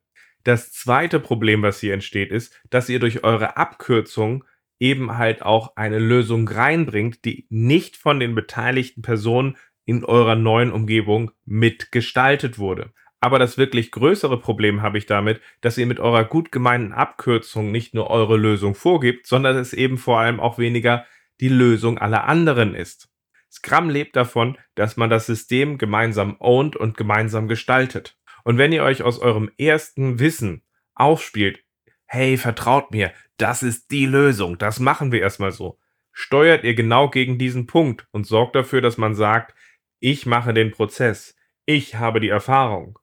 Das 0.45 0.73
zweite 0.73 1.21
Problem, 1.21 1.63
was 1.63 1.81
hier 1.81 1.95
entsteht, 1.95 2.33
ist, 2.33 2.61
dass 2.69 2.91
ihr 2.91 3.01
durch 3.01 3.25
eure 3.25 3.57
Abkürzung 3.57 4.45
eben 4.79 5.17
halt 5.17 5.41
auch 5.41 5.75
eine 5.75 6.01
Lösung 6.01 6.47
reinbringt, 6.47 7.25
die 7.25 7.47
nicht 7.49 7.97
von 7.97 8.21
den 8.21 8.35
beteiligten 8.35 9.01
Personen 9.01 9.57
in 9.87 10.05
eurer 10.05 10.35
neuen 10.35 10.71
Umgebung 10.71 11.31
mitgestaltet 11.47 12.59
wurde. 12.59 12.93
Aber 13.19 13.39
das 13.39 13.57
wirklich 13.57 13.91
größere 13.91 14.39
Problem 14.39 14.83
habe 14.83 14.99
ich 14.99 15.07
damit, 15.07 15.41
dass 15.63 15.79
ihr 15.79 15.87
mit 15.87 15.99
eurer 15.99 16.27
gut 16.27 16.53
gemeinten 16.53 16.93
Abkürzung 16.93 17.73
nicht 17.73 17.95
nur 17.95 18.11
eure 18.11 18.37
Lösung 18.37 18.75
vorgibt, 18.75 19.27
sondern 19.27 19.57
es 19.57 19.73
eben 19.73 19.97
vor 19.97 20.21
allem 20.21 20.41
auch 20.41 20.59
weniger 20.59 21.07
die 21.41 21.49
Lösung 21.49 21.97
aller 21.97 22.25
anderen 22.25 22.75
ist. 22.75 23.09
Scrum 23.51 23.89
lebt 23.91 24.17
davon, 24.17 24.59
dass 24.75 24.97
man 24.97 25.11
das 25.11 25.27
System 25.27 25.79
gemeinsam 25.79 26.37
ownt 26.39 26.77
und 26.77 26.97
gemeinsam 26.97 27.49
gestaltet. 27.49 28.17
Und 28.45 28.59
wenn 28.59 28.73
ihr 28.73 28.83
euch 28.83 29.03
aus 29.03 29.19
eurem 29.19 29.51
ersten 29.59 30.19
Wissen 30.19 30.63
aufspielt, 30.95 31.65
hey, 32.07 32.37
vertraut 32.37 32.91
mir, 32.91 33.13
das 33.37 33.63
ist 33.63 33.91
die 33.91 34.07
Lösung, 34.07 34.59
das 34.59 34.81
machen 34.81 35.13
wir 35.13 35.21
erstmal 35.21 35.53
so, 35.53 35.79
steuert 36.13 36.65
ihr 36.65 36.75
genau 36.75 37.11
gegen 37.11 37.39
diesen 37.39 37.67
Punkt 37.67 38.07
und 38.11 38.27
sorgt 38.27 38.55
dafür, 38.57 38.81
dass 38.81 38.99
man 38.99 39.15
sagt, 39.15 39.55
ich 40.01 40.27
mache 40.27 40.55
den 40.55 40.71
Prozess, 40.71 41.37
ich 41.67 41.97
habe 41.97 42.21
die 42.21 42.29
Erfahrung 42.29 42.99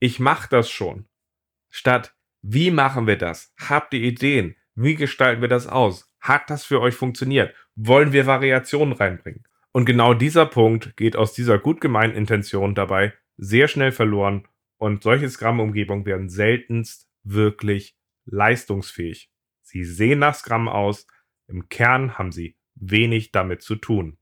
ich 0.00 0.20
mache 0.20 0.48
das 0.48 0.70
schon. 0.70 1.08
Statt, 1.70 2.14
wie 2.40 2.70
machen 2.70 3.06
wir 3.06 3.18
das? 3.18 3.52
Habt 3.58 3.94
ihr 3.94 4.00
Ideen? 4.00 4.56
Wie 4.74 4.94
gestalten 4.94 5.42
wir 5.42 5.48
das 5.48 5.66
aus? 5.66 6.12
Hat 6.20 6.50
das 6.50 6.64
für 6.64 6.80
euch 6.80 6.94
funktioniert? 6.94 7.54
Wollen 7.80 8.12
wir 8.12 8.26
Variationen 8.26 8.92
reinbringen? 8.92 9.44
Und 9.70 9.84
genau 9.84 10.12
dieser 10.12 10.46
Punkt 10.46 10.96
geht 10.96 11.14
aus 11.14 11.32
dieser 11.32 11.60
gut 11.60 11.80
gemeinten 11.80 12.16
Intention 12.16 12.74
dabei 12.74 13.12
sehr 13.36 13.68
schnell 13.68 13.92
verloren 13.92 14.48
und 14.78 15.04
solche 15.04 15.30
Scrum-Umgebungen 15.30 16.04
werden 16.04 16.28
seltenst 16.28 17.08
wirklich 17.22 17.96
leistungsfähig. 18.24 19.30
Sie 19.62 19.84
sehen 19.84 20.18
nach 20.18 20.34
Scrum 20.34 20.66
aus, 20.66 21.06
im 21.46 21.68
Kern 21.68 22.18
haben 22.18 22.32
sie 22.32 22.56
wenig 22.74 23.30
damit 23.30 23.62
zu 23.62 23.76
tun. 23.76 24.18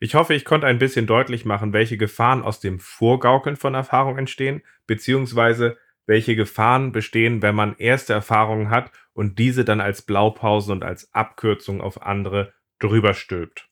Ich 0.00 0.14
hoffe, 0.14 0.34
ich 0.34 0.44
konnte 0.44 0.66
ein 0.66 0.78
bisschen 0.78 1.06
deutlich 1.06 1.46
machen, 1.46 1.72
welche 1.72 1.96
Gefahren 1.96 2.42
aus 2.42 2.60
dem 2.60 2.78
Vorgaukeln 2.78 3.56
von 3.56 3.72
Erfahrung 3.72 4.18
entstehen, 4.18 4.60
beziehungsweise 4.86 5.78
welche 6.04 6.36
Gefahren 6.36 6.92
bestehen, 6.92 7.40
wenn 7.40 7.54
man 7.54 7.74
erste 7.78 8.12
Erfahrungen 8.12 8.68
hat 8.68 8.92
und 9.14 9.38
diese 9.38 9.64
dann 9.64 9.80
als 9.80 10.02
Blaupausen 10.02 10.72
und 10.72 10.84
als 10.84 11.14
Abkürzung 11.14 11.80
auf 11.80 12.02
andere 12.02 12.52
drüber 12.78 13.14
stülpt. 13.14 13.68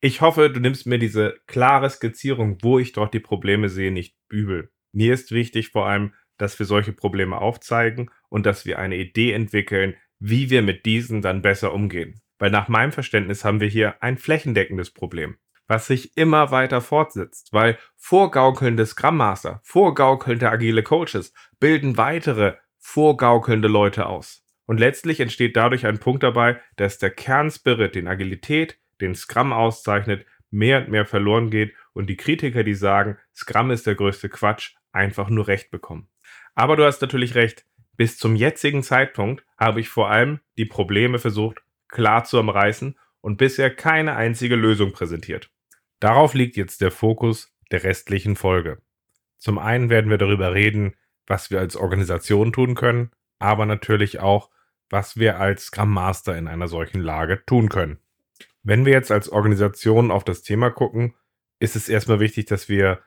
Ich 0.00 0.20
hoffe, 0.20 0.50
du 0.50 0.60
nimmst 0.60 0.86
mir 0.86 0.98
diese 0.98 1.38
klare 1.46 1.90
Skizzierung, 1.90 2.58
wo 2.62 2.78
ich 2.78 2.92
dort 2.92 3.12
die 3.12 3.20
Probleme 3.20 3.68
sehe, 3.68 3.92
nicht 3.92 4.16
übel. 4.28 4.70
Mir 4.92 5.14
ist 5.14 5.30
wichtig 5.30 5.70
vor 5.70 5.86
allem, 5.86 6.14
dass 6.38 6.58
wir 6.58 6.66
solche 6.66 6.92
Probleme 6.92 7.38
aufzeigen 7.38 8.10
und 8.28 8.46
dass 8.46 8.64
wir 8.64 8.78
eine 8.78 8.96
Idee 8.96 9.32
entwickeln, 9.32 9.96
wie 10.18 10.50
wir 10.50 10.62
mit 10.62 10.86
diesen 10.86 11.22
dann 11.22 11.42
besser 11.42 11.74
umgehen. 11.74 12.20
Weil 12.38 12.50
nach 12.50 12.68
meinem 12.68 12.92
Verständnis 12.92 13.44
haben 13.44 13.60
wir 13.60 13.68
hier 13.68 14.02
ein 14.02 14.16
flächendeckendes 14.16 14.90
Problem 14.90 15.36
was 15.70 15.86
sich 15.86 16.16
immer 16.16 16.50
weiter 16.50 16.80
fortsetzt, 16.80 17.52
weil 17.52 17.78
vorgaukelnde 17.96 18.84
Scrum 18.84 19.16
Master, 19.16 19.60
vorgaukelnde 19.62 20.50
agile 20.50 20.82
Coaches 20.82 21.32
bilden 21.60 21.96
weitere 21.96 22.56
vorgaukelnde 22.78 23.68
Leute 23.68 24.06
aus. 24.06 24.39
Und 24.70 24.78
letztlich 24.78 25.18
entsteht 25.18 25.56
dadurch 25.56 25.84
ein 25.84 25.98
Punkt 25.98 26.22
dabei, 26.22 26.60
dass 26.76 26.98
der 26.98 27.10
Kernspirit, 27.10 27.96
den 27.96 28.06
Agilität, 28.06 28.78
den 29.00 29.16
Scrum 29.16 29.52
auszeichnet, 29.52 30.24
mehr 30.50 30.78
und 30.78 30.90
mehr 30.90 31.06
verloren 31.06 31.50
geht 31.50 31.74
und 31.92 32.06
die 32.06 32.16
Kritiker, 32.16 32.62
die 32.62 32.74
sagen, 32.74 33.18
Scrum 33.34 33.72
ist 33.72 33.88
der 33.88 33.96
größte 33.96 34.28
Quatsch, 34.28 34.76
einfach 34.92 35.28
nur 35.28 35.48
recht 35.48 35.72
bekommen. 35.72 36.08
Aber 36.54 36.76
du 36.76 36.84
hast 36.84 37.02
natürlich 37.02 37.34
recht, 37.34 37.66
bis 37.96 38.16
zum 38.16 38.36
jetzigen 38.36 38.84
Zeitpunkt 38.84 39.44
habe 39.58 39.80
ich 39.80 39.88
vor 39.88 40.08
allem 40.08 40.38
die 40.56 40.66
Probleme 40.66 41.18
versucht 41.18 41.64
klar 41.88 42.22
zu 42.22 42.38
umreißen 42.38 42.96
und 43.22 43.38
bisher 43.38 43.74
keine 43.74 44.14
einzige 44.14 44.54
Lösung 44.54 44.92
präsentiert. 44.92 45.50
Darauf 45.98 46.32
liegt 46.32 46.56
jetzt 46.56 46.80
der 46.80 46.92
Fokus 46.92 47.52
der 47.72 47.82
restlichen 47.82 48.36
Folge. 48.36 48.80
Zum 49.36 49.58
einen 49.58 49.90
werden 49.90 50.10
wir 50.12 50.18
darüber 50.18 50.54
reden, 50.54 50.94
was 51.26 51.50
wir 51.50 51.58
als 51.58 51.74
Organisation 51.74 52.52
tun 52.52 52.76
können, 52.76 53.10
aber 53.40 53.66
natürlich 53.66 54.20
auch, 54.20 54.48
was 54.90 55.16
wir 55.16 55.38
als 55.40 55.66
Scrum 55.66 55.92
Master 55.92 56.36
in 56.36 56.48
einer 56.48 56.68
solchen 56.68 57.00
Lage 57.00 57.42
tun 57.46 57.68
können. 57.68 57.98
Wenn 58.62 58.84
wir 58.84 58.92
jetzt 58.92 59.10
als 59.10 59.30
Organisation 59.30 60.10
auf 60.10 60.24
das 60.24 60.42
Thema 60.42 60.70
gucken, 60.70 61.14
ist 61.60 61.76
es 61.76 61.88
erstmal 61.88 62.20
wichtig, 62.20 62.46
dass 62.46 62.68
wir 62.68 63.00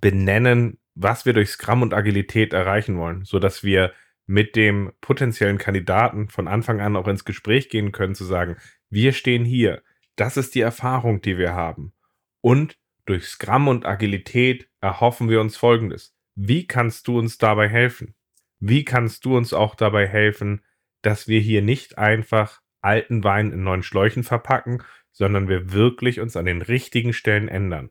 benennen, 0.00 0.78
was 0.94 1.26
wir 1.26 1.32
durch 1.32 1.50
Scrum 1.50 1.82
und 1.82 1.94
Agilität 1.94 2.52
erreichen 2.52 2.98
wollen, 2.98 3.24
sodass 3.24 3.62
wir 3.62 3.92
mit 4.26 4.56
dem 4.56 4.92
potenziellen 5.00 5.58
Kandidaten 5.58 6.28
von 6.28 6.48
Anfang 6.48 6.80
an 6.80 6.96
auch 6.96 7.08
ins 7.08 7.24
Gespräch 7.24 7.68
gehen 7.68 7.92
können, 7.92 8.14
zu 8.14 8.24
sagen, 8.24 8.56
wir 8.88 9.12
stehen 9.12 9.44
hier, 9.44 9.82
das 10.16 10.36
ist 10.36 10.54
die 10.54 10.60
Erfahrung, 10.60 11.20
die 11.20 11.36
wir 11.36 11.54
haben. 11.54 11.92
Und 12.40 12.78
durch 13.06 13.26
Scrum 13.26 13.68
und 13.68 13.86
Agilität 13.86 14.68
erhoffen 14.80 15.28
wir 15.28 15.40
uns 15.40 15.56
Folgendes. 15.56 16.14
Wie 16.34 16.66
kannst 16.66 17.08
du 17.08 17.18
uns 17.18 17.38
dabei 17.38 17.68
helfen? 17.68 18.14
Wie 18.60 18.84
kannst 18.84 19.24
du 19.24 19.36
uns 19.36 19.52
auch 19.52 19.74
dabei 19.74 20.06
helfen, 20.06 20.62
dass 21.02 21.28
wir 21.28 21.40
hier 21.40 21.62
nicht 21.62 21.98
einfach 21.98 22.60
alten 22.80 23.24
Wein 23.24 23.52
in 23.52 23.62
neuen 23.62 23.82
Schläuchen 23.82 24.24
verpacken, 24.24 24.82
sondern 25.12 25.48
wir 25.48 25.72
wirklich 25.72 26.20
uns 26.20 26.36
an 26.36 26.46
den 26.46 26.62
richtigen 26.62 27.12
Stellen 27.12 27.48
ändern? 27.48 27.90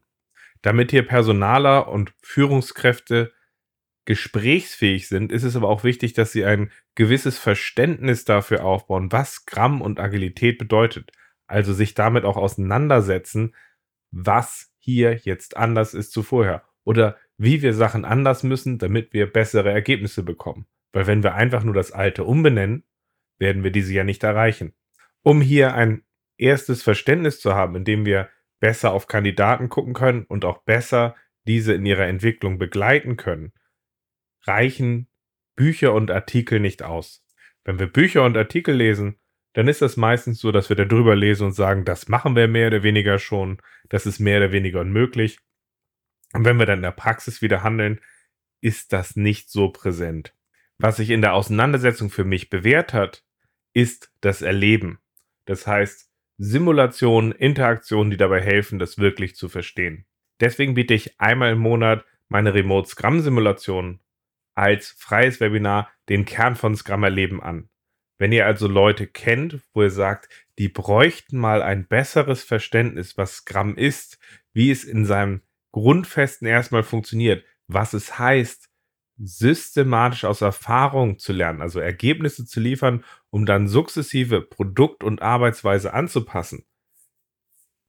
Damit 0.62 0.92
hier 0.92 1.04
Personaler 1.04 1.88
und 1.88 2.14
Führungskräfte 2.22 3.32
gesprächsfähig 4.06 5.08
sind, 5.08 5.32
ist 5.32 5.44
es 5.44 5.56
aber 5.56 5.70
auch 5.70 5.84
wichtig, 5.84 6.14
dass 6.14 6.32
sie 6.32 6.44
ein 6.44 6.72
gewisses 6.96 7.38
Verständnis 7.38 8.26
dafür 8.26 8.66
aufbauen, 8.66 9.12
was 9.12 9.36
Scrum 9.36 9.82
und 9.82 10.00
Agilität 10.00 10.58
bedeutet. 10.58 11.12
Also 11.48 11.74
sich 11.74 11.94
damit 11.94 12.26
auch 12.26 12.38
auseinandersetzen, 12.38 13.56
was 14.12 14.72
hier 14.80 15.16
jetzt 15.16 15.58
anders 15.58 15.94
ist 15.94 16.12
zu 16.12 16.24
vorher 16.24 16.64
oder 16.84 17.18
wie 17.38 17.62
wir 17.62 17.74
Sachen 17.74 18.04
anders 18.04 18.44
müssen, 18.44 18.80
damit 18.80 19.14
wir 19.14 19.32
bessere 19.32 19.72
Ergebnisse 19.72 20.24
bekommen. 20.24 20.66
Weil 20.92 21.06
wenn 21.08 21.24
wir 21.24 21.36
einfach 21.36 21.64
nur 21.64 21.76
das 21.76 21.92
Alte 21.92 22.24
umbenennen, 22.24 22.84
werden 23.40 23.64
wir 23.64 23.72
diese 23.72 23.94
ja 23.94 24.04
nicht 24.04 24.24
erreichen. 24.24 24.74
Um 25.24 25.42
hier 25.42 25.74
ein 25.74 26.04
erstes 26.38 26.84
Verständnis 26.84 27.40
zu 27.40 27.54
haben, 27.54 27.76
indem 27.76 28.06
wir 28.06 28.30
besser 28.60 28.92
auf 28.92 29.08
Kandidaten 29.08 29.70
gucken 29.70 29.94
können 29.94 30.24
und 30.26 30.46
auch 30.46 30.64
besser 30.64 31.16
diese 31.48 31.74
in 31.74 31.86
ihrer 31.86 32.08
Entwicklung 32.08 32.58
begleiten 32.58 33.18
können, 33.18 33.54
reichen 34.46 35.08
Bücher 35.56 35.94
und 35.94 36.12
Artikel 36.12 36.60
nicht 36.60 36.84
aus. 36.84 37.26
Wenn 37.64 37.80
wir 37.80 37.88
Bücher 37.88 38.24
und 38.24 38.38
Artikel 38.38 38.76
lesen, 38.76 39.20
dann 39.54 39.68
ist 39.68 39.82
das 39.82 39.98
meistens 39.98 40.40
so, 40.40 40.52
dass 40.52 40.70
wir 40.70 40.76
da 40.76 40.86
drüber 40.86 41.16
lesen 41.16 41.48
und 41.48 41.54
sagen, 41.54 41.86
das 41.86 42.08
machen 42.08 42.36
wir 42.36 42.48
mehr 42.48 42.68
oder 42.68 42.84
weniger 42.84 43.20
schon, 43.20 43.62
das 43.90 44.06
ist 44.06 44.20
mehr 44.20 44.38
oder 44.38 44.52
weniger 44.52 44.82
unmöglich. 44.82 45.40
Und 46.34 46.46
wenn 46.46 46.58
wir 46.58 46.66
dann 46.66 46.80
in 46.80 46.84
der 46.84 46.92
Praxis 46.92 47.42
wieder 47.42 47.64
handeln, 47.64 48.00
ist 48.62 48.94
das 48.94 49.16
nicht 49.16 49.50
so 49.50 49.70
präsent. 49.70 50.36
Was 50.78 50.98
sich 50.98 51.10
in 51.10 51.22
der 51.22 51.34
Auseinandersetzung 51.34 52.10
für 52.10 52.24
mich 52.24 52.50
bewährt 52.50 52.94
hat, 52.94 53.24
ist 53.80 54.12
das 54.22 54.42
Erleben. 54.42 55.00
Das 55.46 55.66
heißt, 55.66 56.10
Simulationen, 56.38 57.32
Interaktionen, 57.32 58.12
die 58.12 58.18
dabei 58.18 58.42
helfen, 58.42 58.80
das 58.80 58.98
wirklich 58.98 59.36
zu 59.36 59.50
verstehen. 59.50 60.06
Deswegen 60.40 60.74
biete 60.74 60.94
ich 60.94 61.20
einmal 61.20 61.54
im 61.54 61.60
Monat 61.60 62.06
meine 62.28 62.54
Remote 62.54 62.88
Scrum 62.88 63.22
Simulation 63.22 64.00
als 64.56 64.90
freies 64.98 65.40
Webinar 65.40 65.90
den 66.10 66.26
Kern 66.26 66.56
von 66.56 66.76
Scrum 66.76 67.04
erleben 67.04 67.42
an. 67.42 67.70
Wenn 68.18 68.34
ihr 68.34 68.46
also 68.46 68.68
Leute 68.68 69.08
kennt, 69.08 69.62
wo 69.74 69.84
ihr 69.84 69.90
sagt, 69.90 70.30
die 70.58 70.68
bräuchten 70.68 71.38
mal 71.38 71.62
ein 71.62 71.88
besseres 71.88 72.44
Verständnis, 72.44 73.18
was 73.18 73.38
Scrum 73.38 73.78
ist, 73.78 74.20
wie 74.52 74.72
es 74.72 74.84
in 74.84 75.06
seinem 75.06 75.42
Grundfesten 75.72 76.48
erstmal 76.48 76.84
funktioniert, 76.84 77.46
was 77.68 77.94
es 77.94 78.20
heißt, 78.20 78.69
systematisch 79.20 80.24
aus 80.24 80.42
Erfahrung 80.42 81.20
zu 81.20 81.34
lernen, 81.34 81.62
also 81.62 81.80
Ergebnisse 81.80 82.46
zu 82.46 82.60
liefern, 82.60 83.04
um 83.30 83.46
dann 83.46 83.68
sukzessive 83.68 84.42
Produkt- 84.42 85.04
und 85.04 85.22
Arbeitsweise 85.22 85.94
anzupassen, 85.94 86.66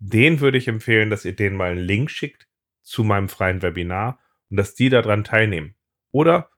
den 0.00 0.40
würde 0.40 0.58
ich 0.58 0.66
empfehlen, 0.66 1.10
dass 1.10 1.24
ihr 1.24 1.36
denen 1.36 1.56
mal 1.56 1.72
einen 1.72 1.80
Link 1.80 2.10
schickt 2.10 2.48
zu 2.82 3.04
meinem 3.04 3.28
freien 3.28 3.62
Webinar 3.62 4.18
und 4.48 4.56
dass 4.56 4.74
die 4.74 4.88
daran 4.88 5.24
teilnehmen. 5.24 5.76
Oder 6.10 6.50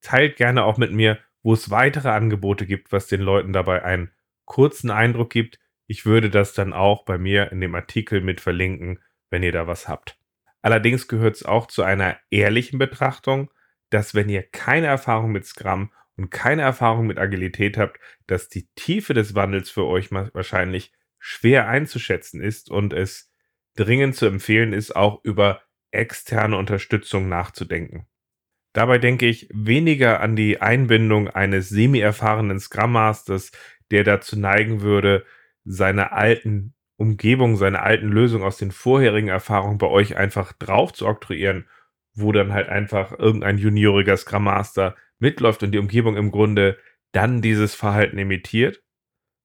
teilt 0.00 0.36
gerne 0.36 0.64
auch 0.64 0.78
mit 0.78 0.92
mir, 0.92 1.18
wo 1.42 1.52
es 1.52 1.70
weitere 1.70 2.08
Angebote 2.08 2.64
gibt, 2.64 2.92
was 2.92 3.08
den 3.08 3.20
Leuten 3.20 3.52
dabei 3.52 3.84
einen 3.84 4.12
kurzen 4.44 4.90
Eindruck 4.90 5.30
gibt. 5.30 5.58
Ich 5.88 6.06
würde 6.06 6.30
das 6.30 6.54
dann 6.54 6.72
auch 6.72 7.04
bei 7.04 7.18
mir 7.18 7.52
in 7.52 7.60
dem 7.60 7.74
Artikel 7.74 8.20
mit 8.20 8.40
verlinken, 8.40 9.00
wenn 9.30 9.42
ihr 9.42 9.52
da 9.52 9.66
was 9.66 9.88
habt. 9.88 10.18
Allerdings 10.62 11.08
gehört 11.08 11.36
es 11.36 11.44
auch 11.44 11.66
zu 11.66 11.82
einer 11.82 12.16
ehrlichen 12.30 12.78
Betrachtung, 12.78 13.50
dass 13.96 14.14
wenn 14.14 14.28
ihr 14.28 14.42
keine 14.42 14.88
Erfahrung 14.88 15.32
mit 15.32 15.46
Scrum 15.46 15.90
und 16.18 16.30
keine 16.30 16.60
Erfahrung 16.60 17.06
mit 17.06 17.16
Agilität 17.16 17.78
habt, 17.78 17.98
dass 18.26 18.50
die 18.50 18.68
Tiefe 18.74 19.14
des 19.14 19.34
Wandels 19.34 19.70
für 19.70 19.86
euch 19.86 20.12
wahrscheinlich 20.12 20.92
schwer 21.18 21.66
einzuschätzen 21.66 22.42
ist 22.42 22.70
und 22.70 22.92
es 22.92 23.32
dringend 23.74 24.14
zu 24.14 24.26
empfehlen 24.26 24.74
ist, 24.74 24.94
auch 24.94 25.24
über 25.24 25.62
externe 25.92 26.58
Unterstützung 26.58 27.30
nachzudenken. 27.30 28.06
Dabei 28.74 28.98
denke 28.98 29.24
ich 29.24 29.48
weniger 29.50 30.20
an 30.20 30.36
die 30.36 30.60
Einbindung 30.60 31.28
eines 31.28 31.70
semi-erfahrenen 31.70 32.60
Scrum 32.60 32.92
Masters, 32.92 33.50
der 33.90 34.04
dazu 34.04 34.38
neigen 34.38 34.82
würde, 34.82 35.24
seine 35.64 36.12
alten 36.12 36.74
Umgebung, 36.98 37.56
seine 37.56 37.80
alten 37.80 38.08
Lösungen 38.08 38.44
aus 38.44 38.58
den 38.58 38.72
vorherigen 38.72 39.28
Erfahrungen 39.28 39.78
bei 39.78 39.86
euch 39.86 40.18
einfach 40.18 40.52
drauf 40.52 40.92
zu 40.92 41.06
oktroyieren, 41.06 41.66
wo 42.16 42.32
dann 42.32 42.52
halt 42.52 42.68
einfach 42.68 43.18
irgendein 43.18 43.58
junioriger 43.58 44.16
Scrum 44.16 44.44
Master 44.44 44.96
mitläuft 45.18 45.62
und 45.62 45.72
die 45.72 45.78
Umgebung 45.78 46.16
im 46.16 46.30
Grunde 46.30 46.78
dann 47.12 47.42
dieses 47.42 47.74
Verhalten 47.74 48.18
imitiert, 48.18 48.82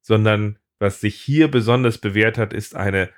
sondern 0.01 0.57
was 0.79 0.99
sich 0.99 1.15
hier 1.15 1.49
besonders 1.49 1.99
bewährt 1.99 2.37
hat, 2.37 2.53
ist 2.53 2.75
eine 2.75 3.09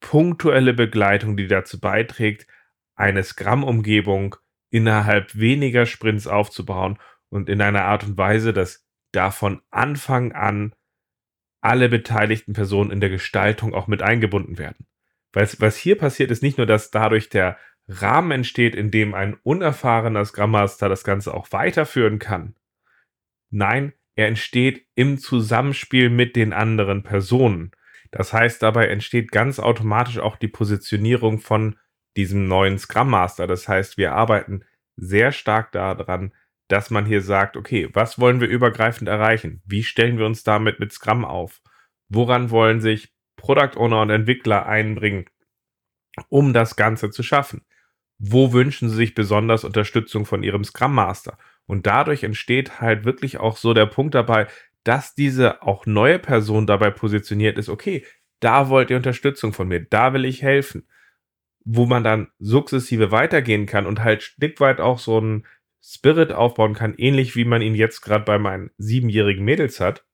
punktuelle 0.00 0.74
Begleitung, 0.74 1.36
die 1.36 1.48
dazu 1.48 1.80
beiträgt, 1.80 2.46
eine 2.94 3.22
Scrum-Umgebung 3.22 4.36
innerhalb 4.70 5.34
weniger 5.34 5.86
Sprints 5.86 6.26
aufzubauen 6.26 6.98
und 7.28 7.48
in 7.48 7.62
einer 7.62 7.84
Art 7.84 8.04
und 8.04 8.18
Weise, 8.18 8.52
dass 8.52 8.86
da 9.12 9.30
von 9.30 9.62
Anfang 9.70 10.32
an 10.32 10.74
alle 11.62 11.88
beteiligten 11.88 12.52
Personen 12.52 12.90
in 12.90 13.00
der 13.00 13.10
Gestaltung 13.10 13.74
auch 13.74 13.86
mit 13.86 14.02
eingebunden 14.02 14.58
werden. 14.58 14.86
Weil 15.32 15.48
was 15.58 15.76
hier 15.76 15.98
passiert, 15.98 16.30
ist 16.30 16.42
nicht 16.42 16.58
nur, 16.58 16.66
dass 16.66 16.90
dadurch 16.90 17.28
der 17.28 17.58
Rahmen 17.88 18.32
entsteht, 18.32 18.74
in 18.74 18.90
dem 18.90 19.14
ein 19.14 19.34
unerfahrener 19.42 20.24
Scrum 20.24 20.50
Master 20.52 20.88
das 20.88 21.04
Ganze 21.04 21.32
auch 21.32 21.52
weiterführen 21.52 22.18
kann. 22.18 22.56
Nein, 23.50 23.92
er 24.16 24.28
entsteht 24.28 24.86
im 24.94 25.18
Zusammenspiel 25.18 26.10
mit 26.10 26.36
den 26.36 26.52
anderen 26.52 27.02
Personen. 27.02 27.70
Das 28.10 28.32
heißt, 28.32 28.62
dabei 28.62 28.88
entsteht 28.88 29.30
ganz 29.30 29.58
automatisch 29.58 30.18
auch 30.18 30.36
die 30.36 30.48
Positionierung 30.48 31.38
von 31.38 31.76
diesem 32.16 32.48
neuen 32.48 32.78
Scrum 32.78 33.10
Master. 33.10 33.46
Das 33.46 33.68
heißt, 33.68 33.98
wir 33.98 34.14
arbeiten 34.14 34.64
sehr 34.96 35.32
stark 35.32 35.72
daran, 35.72 36.32
dass 36.68 36.90
man 36.90 37.04
hier 37.04 37.20
sagt, 37.20 37.56
okay, 37.56 37.88
was 37.92 38.18
wollen 38.18 38.40
wir 38.40 38.48
übergreifend 38.48 39.08
erreichen? 39.08 39.62
Wie 39.66 39.84
stellen 39.84 40.18
wir 40.18 40.26
uns 40.26 40.42
damit 40.42 40.80
mit 40.80 40.92
Scrum 40.92 41.24
auf? 41.24 41.60
Woran 42.08 42.50
wollen 42.50 42.80
sich 42.80 43.14
Product 43.36 43.76
Owner 43.76 44.00
und 44.00 44.10
Entwickler 44.10 44.66
einbringen, 44.66 45.26
um 46.28 46.52
das 46.52 46.74
Ganze 46.76 47.10
zu 47.10 47.22
schaffen? 47.22 47.64
Wo 48.18 48.52
wünschen 48.52 48.88
sie 48.88 48.96
sich 48.96 49.14
besonders 49.14 49.64
Unterstützung 49.64 50.24
von 50.24 50.42
ihrem 50.42 50.64
Scrum 50.64 50.94
Master? 50.94 51.38
Und 51.66 51.86
dadurch 51.86 52.22
entsteht 52.22 52.80
halt 52.80 53.04
wirklich 53.04 53.38
auch 53.38 53.56
so 53.56 53.74
der 53.74 53.86
Punkt 53.86 54.14
dabei, 54.14 54.46
dass 54.84 55.14
diese 55.14 55.62
auch 55.62 55.84
neue 55.84 56.18
Person 56.18 56.66
dabei 56.66 56.90
positioniert 56.90 57.58
ist, 57.58 57.68
okay, 57.68 58.04
da 58.40 58.68
wollt 58.68 58.90
ihr 58.90 58.96
Unterstützung 58.96 59.52
von 59.52 59.68
mir, 59.68 59.80
da 59.80 60.12
will 60.12 60.24
ich 60.24 60.42
helfen. 60.42 60.86
Wo 61.64 61.86
man 61.86 62.04
dann 62.04 62.28
sukzessive 62.38 63.10
weitergehen 63.10 63.66
kann 63.66 63.86
und 63.86 64.04
halt 64.04 64.22
stückweit 64.22 64.80
auch 64.80 64.98
so 64.98 65.20
ein 65.20 65.46
Spirit 65.82 66.32
aufbauen 66.32 66.74
kann, 66.74 66.94
ähnlich 66.96 67.36
wie 67.36 67.44
man 67.44 67.62
ihn 67.62 67.74
jetzt 67.74 68.00
gerade 68.00 68.24
bei 68.24 68.38
meinen 68.38 68.70
siebenjährigen 68.78 69.44
Mädels 69.44 69.80
hat, 69.80 70.04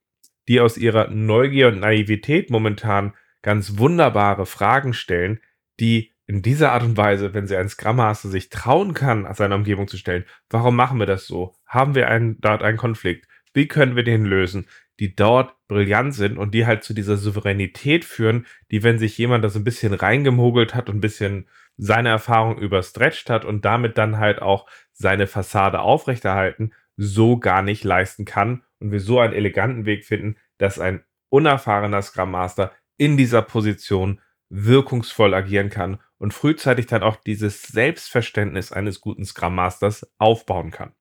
die 0.49 0.61
aus 0.61 0.77
ihrer 0.77 1.09
Neugier 1.09 1.69
und 1.69 1.81
Naivität 1.81 2.51
momentan 2.51 3.15
ganz 3.43 3.79
wunderbare 3.79 4.47
Fragen 4.47 4.95
stellen, 4.95 5.41
die 5.81 6.12
in 6.33 6.41
dieser 6.41 6.73
Art 6.73 6.83
und 6.83 6.97
Weise, 6.97 7.35
wenn 7.35 7.47
sie 7.47 7.59
ein 7.59 7.69
Scrum 7.69 7.97
Master 7.97 8.31
sich 8.31 8.49
trauen 8.49 8.95
kann, 8.95 9.29
seiner 9.35 9.55
Umgebung 9.55 9.87
zu 9.87 9.99
stellen, 9.99 10.25
warum 10.49 10.75
machen 10.75 10.99
wir 10.99 11.05
das 11.05 11.27
so? 11.27 11.55
Haben 11.67 11.95
wir 11.95 12.09
einen, 12.09 12.41
dort 12.41 12.63
einen 12.63 12.79
Konflikt? 12.79 13.29
Wie 13.53 13.69
können 13.69 13.97
wir 13.97 14.03
den 14.03 14.25
lösen? 14.25 14.67
Die 14.99 15.15
dort 15.15 15.55
brillant 15.69 16.15
sind 16.15 16.39
und 16.39 16.55
die 16.55 16.65
halt 16.65 16.85
zu 16.85 16.95
dieser 16.95 17.19
Souveränität 17.19 18.07
führen, 18.07 18.47
die, 18.71 18.83
wenn 18.83 18.99
sich 18.99 19.19
jemand 19.19 19.45
das 19.45 19.57
ein 19.57 19.65
bisschen 19.65 19.93
reingemogelt 19.93 20.75
hat 20.75 20.89
und 20.89 20.97
ein 20.97 21.01
bisschen 21.03 21.51
seine 21.77 22.09
Erfahrung 22.09 22.57
überstretcht 22.57 23.29
hat 23.29 23.45
und 23.45 23.67
damit 23.67 23.99
dann 23.99 24.17
halt 24.17 24.41
auch 24.41 24.67
seine 24.95 25.27
Fassade 25.27 25.81
aufrechterhalten, 25.81 26.73
so 26.97 27.37
gar 27.37 27.61
nicht 27.61 27.85
leisten 27.85 28.25
kann 28.25 28.63
und 28.79 28.91
wir 28.91 29.01
so 29.01 29.21
einen 29.21 29.35
eleganten 29.35 29.85
Weg 29.85 30.07
finden, 30.07 30.37
dass 30.57 30.79
ein 30.79 31.05
unerfahrener 31.29 32.01
Scrum 32.01 32.31
Master 32.31 32.73
in 32.97 33.19
dieser 33.19 33.43
Position 33.43 34.19
wirkungsvoll 34.55 35.33
agieren 35.33 35.71
kann 35.71 35.99
und 36.19 36.35
frühzeitig 36.35 36.87
dann 36.87 37.03
auch 37.03 37.17
dieses 37.17 37.63
Selbstverständnis 37.63 38.71
eines 38.71 39.01
guten 39.01 39.25
Scrum 39.25 39.55
Masters 39.55 40.13
aufbauen 40.19 40.71
kann. 40.71 40.93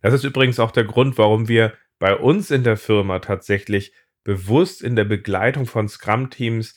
Das 0.00 0.14
ist 0.14 0.24
übrigens 0.24 0.58
auch 0.58 0.70
der 0.70 0.84
Grund, 0.84 1.18
warum 1.18 1.46
wir 1.46 1.74
bei 1.98 2.16
uns 2.16 2.50
in 2.50 2.64
der 2.64 2.78
Firma 2.78 3.18
tatsächlich 3.18 3.92
bewusst 4.24 4.82
in 4.82 4.96
der 4.96 5.04
Begleitung 5.04 5.66
von 5.66 5.86
Scrum-Teams 5.86 6.74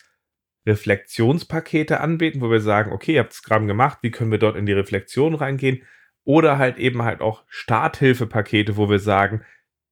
Reflexionspakete 0.67 2.01
anbieten, 2.01 2.41
wo 2.41 2.51
wir 2.51 2.59
sagen, 2.59 2.91
okay, 2.91 3.13
ihr 3.13 3.21
habt 3.21 3.31
Scrum 3.31 3.67
gemacht, 3.67 3.99
wie 4.01 4.11
können 4.11 4.31
wir 4.31 4.37
dort 4.37 4.57
in 4.57 4.65
die 4.65 4.73
Reflexion 4.73 5.33
reingehen? 5.33 5.83
Oder 6.25 6.57
halt 6.57 6.77
eben 6.77 7.03
halt 7.03 7.21
auch 7.21 7.45
Starthilfepakete, 7.47 8.75
wo 8.75 8.89
wir 8.89 8.99
sagen, 8.99 9.45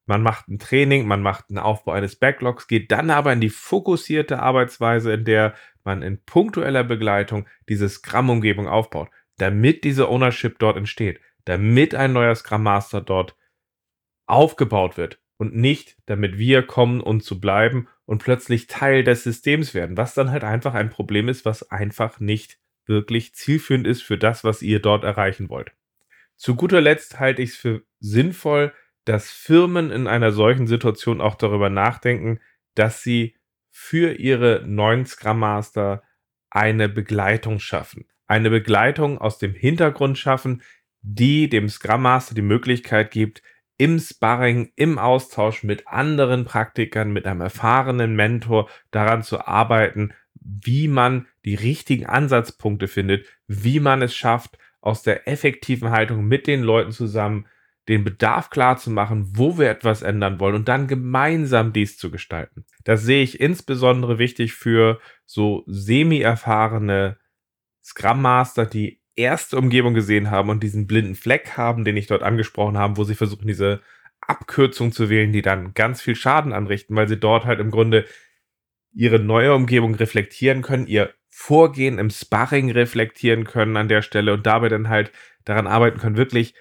man 0.06 0.22
macht 0.22 0.50
ein 0.50 0.60
Training, 0.60 1.08
man 1.08 1.22
macht 1.22 1.46
einen 1.50 1.60
Aufbau 1.60 1.94
eines 1.94 2.18
Backlogs, 2.18 2.68
geht 2.68 2.92
dann 2.92 3.10
aber 3.10 3.32
in 3.32 3.40
die 3.40 3.50
fokussierte 3.50 4.40
Arbeitsweise, 4.40 5.14
in 5.14 5.24
der 5.24 5.56
man 5.86 6.02
in 6.02 6.24
punktueller 6.24 6.84
Begleitung 6.84 7.48
diese 7.70 7.88
Scrum-Umgebung 7.88 8.68
aufbaut, 8.68 9.10
damit 9.38 9.84
diese 9.84 10.10
Ownership 10.10 10.60
dort 10.60 10.78
entsteht, 10.78 11.20
damit 11.46 11.96
ein 11.96 12.14
neuer 12.14 12.36
Scrum 12.36 12.64
Master 12.64 13.02
dort 13.02 13.36
aufgebaut 14.26 14.98
wird 14.98 15.20
und 15.38 15.56
nicht, 15.56 15.98
damit 16.06 16.38
wir 16.38 16.64
kommen, 16.64 17.02
um 17.02 17.22
zu 17.22 17.40
bleiben 17.40 17.88
und 18.06 18.24
plötzlich 18.24 18.68
Teil 18.68 19.04
des 19.04 19.24
Systems 19.24 19.74
werden, 19.74 19.98
was 19.98 20.14
dann 20.14 20.32
halt 20.32 20.44
einfach 20.44 20.74
ein 20.74 20.90
Problem 20.90 21.28
ist, 21.30 21.46
was 21.46 21.70
einfach 21.72 22.20
nicht 22.20 22.58
wirklich 22.86 23.34
zielführend 23.34 23.88
ist 23.88 24.04
für 24.04 24.18
das, 24.18 24.44
was 24.44 24.62
ihr 24.62 24.80
dort 24.80 25.04
erreichen 25.04 25.50
wollt. 25.50 25.72
Zu 26.36 26.56
guter 26.56 26.82
Letzt 26.82 27.20
halte 27.20 27.42
ich 27.42 27.52
es 27.52 27.56
für 27.56 27.84
sinnvoll, 28.00 28.74
dass 29.06 29.32
Firmen 29.32 29.92
in 29.92 30.08
einer 30.08 30.32
solchen 30.32 30.68
Situation 30.68 31.22
auch 31.22 31.36
darüber 31.36 31.70
nachdenken, 31.70 32.40
dass 32.74 33.04
sie 33.04 33.35
für 33.78 34.14
ihre 34.14 34.64
neuen 34.66 35.06
Scrum 35.06 35.40
Master 35.40 36.02
eine 36.50 36.88
Begleitung 36.88 37.60
schaffen. 37.60 38.06
Eine 38.26 38.50
Begleitung 38.50 39.18
aus 39.18 39.38
dem 39.38 39.54
Hintergrund 39.54 40.18
schaffen, 40.18 40.64
die 41.02 41.50
dem 41.50 41.68
Scrum 41.68 42.04
Master 42.04 42.36
die 42.36 42.42
Möglichkeit 42.42 43.12
gibt, 43.12 43.44
im 43.78 44.00
Sparring, 44.00 44.72
im 44.78 44.98
Austausch 44.98 45.64
mit 45.64 45.90
anderen 45.90 46.46
Praktikern, 46.46 47.12
mit 47.12 47.28
einem 47.28 47.42
erfahrenen 47.42 48.16
Mentor 48.16 48.70
daran 48.92 49.24
zu 49.24 49.46
arbeiten, 49.46 50.14
wie 50.36 50.88
man 50.88 51.28
die 51.44 51.56
richtigen 51.56 52.06
Ansatzpunkte 52.06 52.88
findet, 52.88 53.28
wie 53.48 53.82
man 53.82 54.02
es 54.02 54.16
schafft, 54.16 54.58
aus 54.80 55.04
der 55.04 55.28
effektiven 55.28 55.90
Haltung 55.90 56.26
mit 56.26 56.48
den 56.48 56.64
Leuten 56.64 56.94
zusammen 56.94 57.46
den 57.88 58.04
Bedarf 58.04 58.50
klar 58.50 58.78
zu 58.78 58.90
machen, 58.90 59.30
wo 59.36 59.58
wir 59.58 59.70
etwas 59.70 60.02
ändern 60.02 60.40
wollen 60.40 60.56
und 60.56 60.68
dann 60.68 60.88
gemeinsam 60.88 61.72
dies 61.72 61.98
zu 61.98 62.10
gestalten. 62.10 62.66
Das 62.84 63.04
sehe 63.04 63.24
ich 63.24 63.40
insbesondere 63.40 64.18
wichtig 64.18 64.54
für 64.54 65.00
so 65.26 65.64
semi-erfahrene 65.68 67.18
Scrum 67.84 68.22
Master, 68.22 68.66
die 68.66 69.02
erste 69.16 69.58
Umgebung 69.58 69.94
gesehen 69.94 70.32
haben 70.32 70.50
und 70.50 70.64
diesen 70.64 70.88
blinden 70.88 71.16
Fleck 71.16 71.58
haben, 71.58 71.86
den 71.86 71.98
ich 71.98 72.08
dort 72.08 72.24
angesprochen 72.24 72.78
habe, 72.78 72.98
wo 72.98 73.04
sie 73.04 73.16
versuchen, 73.16 73.48
diese 73.48 73.82
Abkürzung 74.22 74.92
zu 74.92 75.10
wählen, 75.10 75.32
die 75.32 75.44
dann 75.44 75.74
ganz 75.74 76.02
viel 76.02 76.16
Schaden 76.16 76.54
anrichten, 76.54 76.96
weil 76.96 77.08
sie 77.08 77.20
dort 77.20 77.46
halt 77.46 77.60
im 77.60 77.70
Grunde 77.70 78.06
ihre 78.94 79.20
neue 79.20 79.54
Umgebung 79.54 79.94
reflektieren 79.96 80.62
können, 80.62 80.88
ihr 80.88 81.14
Vorgehen 81.30 82.00
im 82.00 82.10
Sparring 82.10 82.72
reflektieren 82.72 83.44
können 83.44 83.76
an 83.76 83.90
der 83.90 84.02
Stelle 84.02 84.34
und 84.34 84.46
dabei 84.46 84.70
dann 84.70 84.88
halt 84.88 85.12
daran 85.44 85.68
arbeiten 85.68 86.00
können, 86.00 86.16
wirklich 86.16 86.56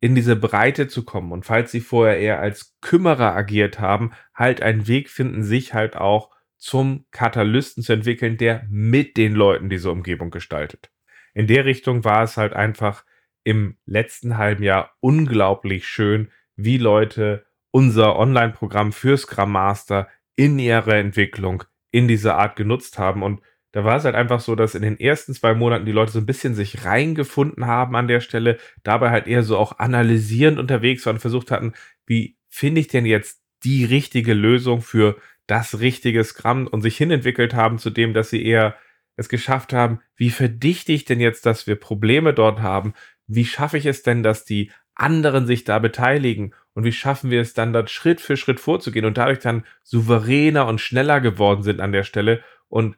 in 0.00 0.14
diese 0.14 0.36
Breite 0.36 0.88
zu 0.88 1.04
kommen. 1.04 1.32
Und 1.32 1.46
falls 1.46 1.72
sie 1.72 1.80
vorher 1.80 2.18
eher 2.18 2.40
als 2.40 2.76
Kümmerer 2.80 3.34
agiert 3.34 3.80
haben, 3.80 4.12
halt 4.34 4.62
einen 4.62 4.86
Weg 4.86 5.08
finden, 5.10 5.42
sich 5.42 5.74
halt 5.74 5.96
auch 5.96 6.30
zum 6.58 7.06
Katalysten 7.10 7.82
zu 7.82 7.92
entwickeln, 7.92 8.36
der 8.36 8.66
mit 8.70 9.16
den 9.16 9.34
Leuten 9.34 9.68
diese 9.68 9.90
Umgebung 9.90 10.30
gestaltet. 10.30 10.90
In 11.34 11.46
der 11.46 11.64
Richtung 11.64 12.04
war 12.04 12.22
es 12.22 12.36
halt 12.36 12.54
einfach 12.54 13.04
im 13.44 13.78
letzten 13.84 14.38
halben 14.38 14.62
Jahr 14.62 14.96
unglaublich 15.00 15.86
schön, 15.86 16.30
wie 16.56 16.78
Leute 16.78 17.46
unser 17.70 18.16
Online-Programm 18.16 18.92
für 18.92 19.16
Scrum 19.16 19.52
Master 19.52 20.08
in 20.34 20.58
ihrer 20.58 20.94
Entwicklung 20.94 21.64
in 21.90 22.08
dieser 22.08 22.36
Art 22.36 22.56
genutzt 22.56 22.98
haben. 22.98 23.22
Und 23.22 23.40
da 23.72 23.84
war 23.84 23.96
es 23.96 24.04
halt 24.04 24.14
einfach 24.14 24.40
so, 24.40 24.54
dass 24.54 24.74
in 24.74 24.82
den 24.82 24.98
ersten 24.98 25.34
zwei 25.34 25.54
Monaten 25.54 25.84
die 25.84 25.92
Leute 25.92 26.12
so 26.12 26.18
ein 26.18 26.26
bisschen 26.26 26.54
sich 26.54 26.84
reingefunden 26.84 27.66
haben 27.66 27.94
an 27.96 28.08
der 28.08 28.20
Stelle, 28.20 28.58
dabei 28.82 29.10
halt 29.10 29.26
eher 29.26 29.42
so 29.42 29.58
auch 29.58 29.78
analysierend 29.78 30.58
unterwegs 30.58 31.04
waren 31.06 31.18
versucht 31.18 31.50
hatten, 31.50 31.74
wie 32.06 32.36
finde 32.48 32.80
ich 32.80 32.88
denn 32.88 33.06
jetzt 33.06 33.42
die 33.64 33.84
richtige 33.84 34.34
Lösung 34.34 34.80
für 34.80 35.16
das 35.46 35.80
richtige 35.80 36.24
Scrum 36.24 36.66
und 36.66 36.82
sich 36.82 36.96
hinentwickelt 36.96 37.54
haben 37.54 37.78
zu 37.78 37.90
dem, 37.90 38.14
dass 38.14 38.30
sie 38.30 38.44
eher 38.44 38.76
es 39.16 39.28
geschafft 39.28 39.72
haben, 39.72 40.00
wie 40.16 40.30
verdichte 40.30 40.92
ich 40.92 41.04
denn 41.04 41.20
jetzt, 41.20 41.46
dass 41.46 41.66
wir 41.66 41.76
Probleme 41.76 42.34
dort 42.34 42.60
haben? 42.60 42.94
Wie 43.26 43.44
schaffe 43.44 43.78
ich 43.78 43.86
es 43.86 44.02
denn, 44.02 44.22
dass 44.22 44.44
die 44.44 44.70
anderen 44.94 45.46
sich 45.46 45.64
da 45.64 45.78
beteiligen? 45.78 46.54
Und 46.74 46.84
wie 46.84 46.92
schaffen 46.92 47.30
wir 47.30 47.40
es 47.40 47.54
dann, 47.54 47.72
dort 47.72 47.90
Schritt 47.90 48.20
für 48.20 48.36
Schritt 48.36 48.60
vorzugehen 48.60 49.06
und 49.06 49.16
dadurch 49.16 49.38
dann 49.38 49.64
souveräner 49.82 50.66
und 50.66 50.80
schneller 50.80 51.20
geworden 51.20 51.62
sind 51.62 51.80
an 51.80 51.92
der 51.92 52.02
Stelle? 52.02 52.42
Und 52.68 52.96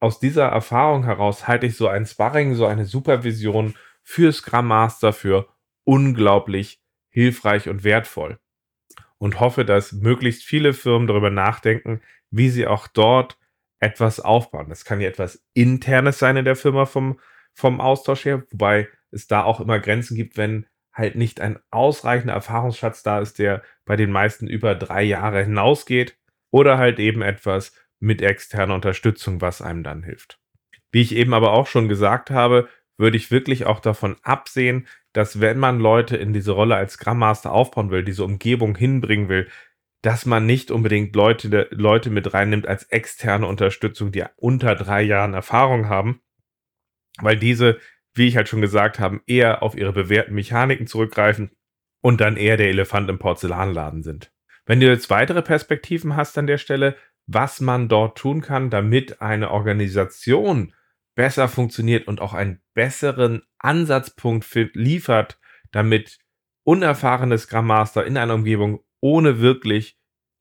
aus 0.00 0.20
dieser 0.20 0.46
Erfahrung 0.46 1.04
heraus 1.04 1.48
halte 1.48 1.66
ich 1.66 1.76
so 1.76 1.88
ein 1.88 2.06
Sparring, 2.06 2.54
so 2.54 2.66
eine 2.66 2.84
Supervision 2.84 3.74
für 4.02 4.32
Scrum 4.32 4.66
Master 4.66 5.12
für 5.12 5.48
unglaublich 5.84 6.80
hilfreich 7.08 7.68
und 7.68 7.84
wertvoll. 7.84 8.38
Und 9.18 9.40
hoffe, 9.40 9.64
dass 9.64 9.92
möglichst 9.92 10.44
viele 10.44 10.74
Firmen 10.74 11.06
darüber 11.06 11.30
nachdenken, 11.30 12.02
wie 12.30 12.50
sie 12.50 12.66
auch 12.66 12.86
dort 12.86 13.38
etwas 13.80 14.20
aufbauen. 14.20 14.68
Das 14.68 14.84
kann 14.84 15.00
ja 15.00 15.08
etwas 15.08 15.42
Internes 15.54 16.18
sein 16.18 16.36
in 16.36 16.44
der 16.44 16.56
Firma 16.56 16.84
vom, 16.84 17.18
vom 17.54 17.80
Austausch 17.80 18.24
her, 18.26 18.44
wobei 18.50 18.88
es 19.10 19.26
da 19.26 19.42
auch 19.44 19.60
immer 19.60 19.78
Grenzen 19.78 20.16
gibt, 20.16 20.36
wenn 20.36 20.66
halt 20.92 21.14
nicht 21.14 21.40
ein 21.40 21.58
ausreichender 21.70 22.34
Erfahrungsschatz 22.34 23.02
da 23.02 23.20
ist, 23.20 23.38
der 23.38 23.62
bei 23.84 23.96
den 23.96 24.10
meisten 24.10 24.46
über 24.46 24.74
drei 24.74 25.02
Jahre 25.02 25.42
hinausgeht, 25.42 26.18
oder 26.50 26.78
halt 26.78 26.98
eben 26.98 27.22
etwas 27.22 27.74
mit 27.98 28.22
externer 28.22 28.74
Unterstützung, 28.74 29.40
was 29.40 29.62
einem 29.62 29.82
dann 29.82 30.02
hilft. 30.02 30.38
Wie 30.90 31.02
ich 31.02 31.14
eben 31.14 31.34
aber 31.34 31.52
auch 31.52 31.66
schon 31.66 31.88
gesagt 31.88 32.30
habe, 32.30 32.68
würde 32.98 33.16
ich 33.16 33.30
wirklich 33.30 33.66
auch 33.66 33.80
davon 33.80 34.16
absehen, 34.22 34.86
dass 35.12 35.40
wenn 35.40 35.58
man 35.58 35.80
Leute 35.80 36.16
in 36.16 36.32
diese 36.32 36.52
Rolle 36.52 36.76
als 36.76 36.94
Scrum 36.94 37.18
Master 37.18 37.52
aufbauen 37.52 37.90
will, 37.90 38.04
diese 38.04 38.24
Umgebung 38.24 38.76
hinbringen 38.76 39.28
will, 39.28 39.48
dass 40.02 40.26
man 40.26 40.46
nicht 40.46 40.70
unbedingt 40.70 41.16
Leute, 41.16 41.68
Leute 41.70 42.10
mit 42.10 42.32
reinnimmt 42.32 42.66
als 42.66 42.84
externe 42.84 43.46
Unterstützung, 43.46 44.12
die 44.12 44.24
unter 44.36 44.74
drei 44.74 45.02
Jahren 45.02 45.34
Erfahrung 45.34 45.88
haben, 45.88 46.20
weil 47.18 47.36
diese, 47.36 47.78
wie 48.14 48.28
ich 48.28 48.36
halt 48.36 48.48
schon 48.48 48.60
gesagt 48.60 48.98
habe, 48.98 49.20
eher 49.26 49.62
auf 49.62 49.76
ihre 49.76 49.92
bewährten 49.92 50.34
Mechaniken 50.34 50.86
zurückgreifen 50.86 51.50
und 52.02 52.20
dann 52.20 52.36
eher 52.36 52.56
der 52.56 52.68
Elefant 52.68 53.10
im 53.10 53.18
Porzellanladen 53.18 54.02
sind. 54.02 54.32
Wenn 54.64 54.80
du 54.80 54.86
jetzt 54.86 55.10
weitere 55.10 55.42
Perspektiven 55.42 56.16
hast 56.16 56.36
an 56.38 56.46
der 56.46 56.58
Stelle, 56.58 56.96
was 57.26 57.60
man 57.60 57.88
dort 57.88 58.18
tun 58.18 58.40
kann, 58.40 58.70
damit 58.70 59.20
eine 59.20 59.50
Organisation 59.50 60.74
besser 61.14 61.48
funktioniert 61.48 62.06
und 62.06 62.20
auch 62.20 62.34
einen 62.34 62.60
besseren 62.74 63.42
Ansatzpunkt 63.58 64.46
liefert, 64.74 65.38
damit 65.72 66.18
unerfahrene 66.64 67.38
Scrum 67.38 67.66
Master 67.66 68.04
in 68.04 68.16
einer 68.16 68.34
Umgebung 68.34 68.80
ohne 69.00 69.40
wirklich 69.40 69.98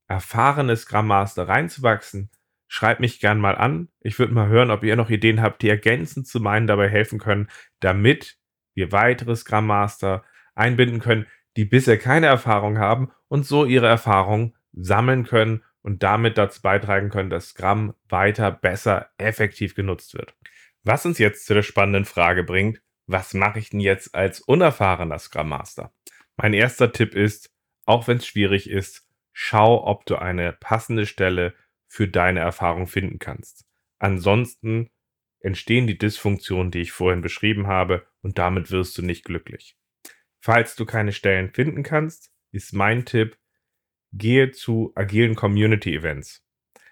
erfahrene 0.08 0.76
Scrum 0.76 1.08
Master 1.08 1.48
reinzuwachsen, 1.48 2.30
schreibt 2.68 3.00
mich 3.00 3.20
gern 3.20 3.40
mal 3.40 3.56
an. 3.56 3.90
Ich 4.02 4.20
würde 4.20 4.34
mal 4.34 4.48
hören, 4.48 4.70
ob 4.72 4.84
ihr 4.84 4.96
noch 4.96 5.10
Ideen 5.10 5.42
habt, 5.42 5.62
die 5.62 5.70
ergänzend 5.70 6.28
zu 6.28 6.40
meinen 6.40 6.68
dabei 6.68 6.90
helfen 6.90 7.20
können, 7.20 7.50
damit 7.80 8.38
wir 8.76 8.92
weitere 8.92 9.36
Scrum 9.36 9.66
Master 9.66 10.24
einbinden 10.54 11.00
können, 11.00 11.26
die 11.58 11.66
bisher 11.66 11.98
keine 11.98 12.28
Erfahrung 12.28 12.78
haben 12.78 13.12
und 13.28 13.46
so 13.46 13.66
ihre 13.66 13.88
Erfahrung 13.88 14.56
sammeln 14.74 15.24
können 15.24 15.64
und 15.86 16.02
damit 16.02 16.40
dazu 16.40 16.64
beitragen 16.64 17.12
können, 17.12 17.30
dass 17.30 17.50
Scrum 17.50 17.94
weiter, 18.10 18.52
besser, 18.52 19.12
effektiv 19.20 19.76
genutzt 19.76 20.16
wird. 20.16 20.36
Was 20.84 21.06
uns 21.06 21.20
jetzt 21.20 21.46
zu 21.46 21.54
der 21.54 21.62
spannenden 21.62 22.06
Frage 22.06 22.44
bringt, 22.44 22.82
was 23.06 23.36
mache 23.36 23.60
ich 23.60 23.70
denn 23.70 23.80
jetzt 23.80 24.16
als 24.16 24.40
unerfahrener 24.40 25.20
Scrum 25.20 25.50
Master? 25.50 25.94
Mein 26.38 26.54
erster 26.54 26.92
Tipp 26.92 27.14
ist, 27.14 27.54
auch 27.86 28.08
wenn 28.08 28.18
es 28.18 28.26
schwierig 28.26 28.68
ist, 28.68 29.08
schau, 29.32 29.86
ob 29.86 30.08
du 30.08 30.16
eine 30.16 30.54
passende 30.54 31.06
Stelle 31.06 31.54
für 31.88 32.08
deine 32.08 32.40
Erfahrung 32.40 32.88
finden 32.88 33.20
kannst. 33.20 33.68
Ansonsten 34.00 34.90
entstehen 35.40 35.86
die 35.86 36.00
Dysfunktionen, 36.00 36.72
die 36.72 36.82
ich 36.82 36.94
vorhin 36.94 37.22
beschrieben 37.22 37.68
habe, 37.68 38.08
und 38.22 38.40
damit 38.40 38.72
wirst 38.72 38.98
du 38.98 39.04
nicht 39.04 39.24
glücklich. 39.24 39.78
Falls 40.40 40.76
du 40.76 40.86
keine 40.86 41.12
Stellen 41.12 41.52
finden 41.52 41.84
kannst, 41.84 42.32
ist 42.52 42.74
mein 42.74 43.06
Tipp, 43.06 43.38
gehe 44.18 44.52
zu 44.52 44.92
agilen 44.96 45.36
Community 45.36 45.96
Events. 45.96 46.44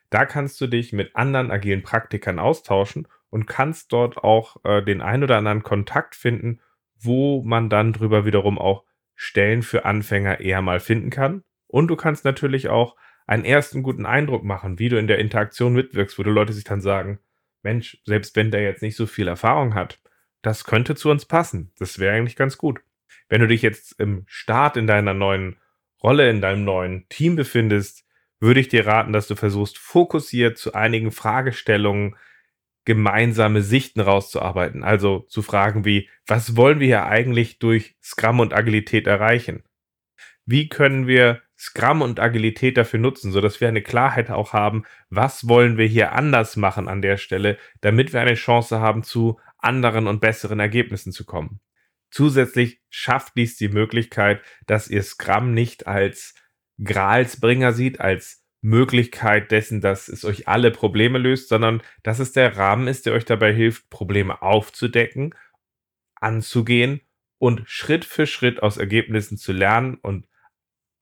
Da 0.10 0.26
kannst 0.26 0.62
du 0.62 0.68
dich 0.68 0.94
mit 0.94 1.16
anderen 1.16 1.50
agilen 1.50 1.82
Praktikern 1.82 2.38
austauschen 2.38 3.08
und 3.30 3.48
kannst 3.48 3.92
dort 3.92 4.18
auch 4.18 4.58
äh, 4.64 4.84
den 4.84 5.02
ein 5.02 5.24
oder 5.24 5.38
anderen 5.38 5.64
Kontakt 5.64 6.16
finden, 6.16 6.60
wo 7.00 7.42
man 7.44 7.70
dann 7.70 7.94
drüber 7.94 8.26
wiederum 8.26 8.60
auch 8.60 8.84
Stellen 9.16 9.64
für 9.64 9.86
Anfänger 9.86 10.40
eher 10.40 10.62
mal 10.62 10.80
finden 10.80 11.10
kann. 11.10 11.44
Und 11.68 11.88
du 11.88 11.96
kannst 11.96 12.26
natürlich 12.26 12.70
auch 12.70 12.96
einen 13.26 13.46
ersten 13.46 13.84
guten 13.84 14.06
Eindruck 14.06 14.44
machen, 14.44 14.80
wie 14.80 14.90
du 14.90 15.00
in 15.00 15.08
der 15.08 15.20
Interaktion 15.20 15.74
mitwirkst, 15.74 16.20
wo 16.20 16.24
die 16.24 16.30
Leute 16.30 16.54
sich 16.54 16.64
dann 16.64 16.82
sagen, 16.82 17.20
Mensch, 17.64 17.98
selbst 18.06 18.36
wenn 18.36 18.52
der 18.52 18.62
jetzt 18.62 18.82
nicht 18.82 18.96
so 18.96 19.08
viel 19.08 19.28
Erfahrung 19.28 19.74
hat, 19.74 20.00
das 20.42 20.66
könnte 20.66 20.96
zu 20.96 21.10
uns 21.10 21.26
passen. 21.26 21.72
Das 21.80 22.00
wäre 22.00 22.16
eigentlich 22.16 22.36
ganz 22.36 22.58
gut. 22.58 22.82
Wenn 23.30 23.42
du 23.42 23.48
dich 23.48 23.62
jetzt 23.62 24.00
im 24.00 24.26
Start 24.28 24.78
in 24.78 24.88
deiner 24.88 25.14
neuen 25.14 25.56
Rolle, 26.04 26.30
in 26.30 26.42
deinem 26.42 26.66
neuen 26.66 27.08
Team 27.10 27.36
befindest, 27.36 28.06
würde 28.40 28.60
ich 28.60 28.68
dir 28.68 28.86
raten, 28.86 29.14
dass 29.14 29.28
du 29.28 29.36
versuchst, 29.36 29.78
fokussiert 29.78 30.58
zu 30.58 30.74
einigen 30.74 31.12
Fragestellungen 31.12 32.16
gemeinsame 32.86 33.62
Sichten 33.62 34.02
rauszuarbeiten. 34.02 34.84
Also 34.84 35.20
zu 35.30 35.42
fragen 35.42 35.86
wie, 35.86 36.10
was 36.28 36.58
wollen 36.58 36.80
wir 36.80 36.88
hier 36.88 37.06
eigentlich 37.06 37.60
durch 37.60 37.96
Scrum 38.04 38.42
und 38.42 38.54
Agilität 38.54 39.08
erreichen? 39.08 39.64
Wie 40.46 40.68
können 40.68 41.08
wir 41.08 41.42
Scrum 41.58 42.02
und 42.02 42.20
Agilität 42.20 42.76
dafür 42.76 43.00
nutzen, 43.00 43.32
sodass 43.32 43.62
wir 43.62 43.70
eine 43.70 43.82
Klarheit 43.82 44.30
auch 44.30 44.52
haben, 44.52 44.84
was 45.10 45.48
wollen 45.48 45.78
wir 45.78 45.86
hier 45.86 46.12
anders 46.12 46.58
machen 46.58 46.90
an 46.90 47.02
der 47.02 47.16
Stelle, 47.16 47.58
damit 47.80 48.12
wir 48.12 48.20
eine 48.20 48.34
Chance 48.34 48.82
haben, 48.82 49.04
zu 49.04 49.40
anderen 49.58 50.08
und 50.08 50.20
besseren 50.20 50.60
Ergebnissen 50.60 51.14
zu 51.14 51.24
kommen. 51.26 51.62
Zusätzlich 52.14 52.80
schafft 52.92 53.34
dies 53.38 53.58
die 53.58 53.70
Möglichkeit, 53.70 54.44
dass 54.68 54.88
ihr 54.88 55.02
Scrum 55.02 55.56
nicht 55.56 55.88
als 55.88 56.36
Gralsbringer 56.84 57.74
sieht, 57.74 58.00
als 58.00 58.46
Möglichkeit 58.62 59.50
dessen, 59.50 59.82
dass 59.82 60.10
es 60.10 60.24
euch 60.24 60.48
alle 60.48 60.70
Probleme 60.70 61.18
löst, 61.18 61.50
sondern 61.50 61.82
dass 62.04 62.20
es 62.20 62.32
der 62.32 62.56
Rahmen 62.56 62.88
ist, 62.88 63.08
der 63.08 63.14
euch 63.14 63.26
dabei 63.26 63.52
hilft, 63.52 63.90
Probleme 63.90 64.44
aufzudecken, 64.44 65.34
anzugehen 66.14 67.02
und 67.40 67.68
Schritt 67.68 68.06
für 68.06 68.28
Schritt 68.28 68.62
aus 68.62 68.78
Ergebnissen 68.78 69.40
zu 69.40 69.52
lernen 69.52 69.96
und 69.96 70.28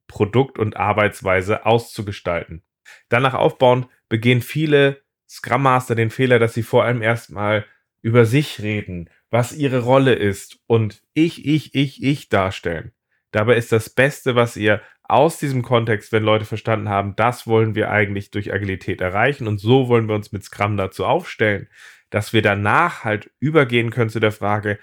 Produkt 0.08 0.58
und 0.58 0.78
Arbeitsweise 0.78 1.66
auszugestalten. 1.66 2.64
Danach 3.10 3.34
aufbauend 3.34 3.90
begehen 4.08 4.42
viele 4.42 5.02
Scrum 5.28 5.64
Master 5.64 5.94
den 5.94 6.10
Fehler, 6.10 6.40
dass 6.40 6.54
sie 6.54 6.64
vor 6.64 6.86
allem 6.86 7.02
erstmal 7.02 7.66
über 8.02 8.24
sich 8.24 8.62
reden, 8.62 9.10
was 9.32 9.54
ihre 9.54 9.80
Rolle 9.80 10.14
ist 10.14 10.60
und 10.68 11.02
ich, 11.14 11.46
ich, 11.46 11.74
ich, 11.74 12.04
ich 12.04 12.30
darstellen. 12.30 12.92
Dabei 13.32 13.56
ist 13.56 13.72
das 13.72 13.90
Beste, 13.90 14.36
was 14.36 14.58
ihr 14.58 14.82
aus 15.04 15.40
diesem 15.40 15.62
Kontext, 15.62 16.12
wenn 16.12 16.24
Leute 16.24 16.46
verstanden 16.46 16.90
haben, 16.90 17.16
das 17.16 17.48
wollen 17.48 17.74
wir 17.74 17.90
eigentlich 17.90 18.30
durch 18.30 18.54
Agilität 18.54 19.02
erreichen 19.02 19.48
und 19.48 19.58
so 19.58 19.88
wollen 19.88 20.08
wir 20.08 20.16
uns 20.16 20.32
mit 20.32 20.44
Scrum 20.44 20.78
dazu 20.78 21.06
aufstellen, 21.06 21.68
dass 22.10 22.34
wir 22.34 22.42
danach 22.42 23.06
halt 23.06 23.32
übergehen 23.40 23.90
können 23.90 24.10
zu 24.10 24.20
der 24.20 24.34
Frage, 24.34 24.80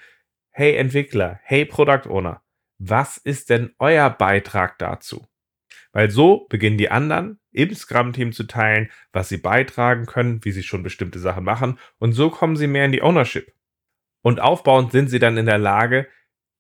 hey 0.51 0.77
Entwickler, 0.77 1.41
hey 1.43 1.67
Product 1.67 2.09
Owner, 2.09 2.43
was 2.79 3.19
ist 3.19 3.51
denn 3.51 3.75
euer 3.79 4.09
Beitrag 4.09 4.79
dazu? 4.79 5.27
Weil 5.93 6.11
so 6.11 6.47
beginnen 6.49 6.79
die 6.79 6.91
anderen 6.91 7.39
im 7.51 7.75
Scrum-Team 7.75 8.33
zu 8.33 8.45
teilen, 8.45 8.91
was 9.13 9.29
sie 9.29 9.39
beitragen 9.39 10.07
können, 10.07 10.45
wie 10.45 10.53
sie 10.53 10.63
schon 10.63 10.83
bestimmte 10.83 11.19
Sachen 11.19 11.45
machen 11.45 11.79
und 11.99 12.13
so 12.13 12.31
kommen 12.31 12.57
sie 12.57 12.67
mehr 12.67 12.87
in 12.87 12.93
die 12.93 13.03
Ownership. 13.03 13.53
Und 14.23 14.41
aufbauend 14.41 14.93
sind 14.93 15.09
sie 15.09 15.19
dann 15.19 15.37
in 15.37 15.47
der 15.47 15.59
Lage, 15.59 16.09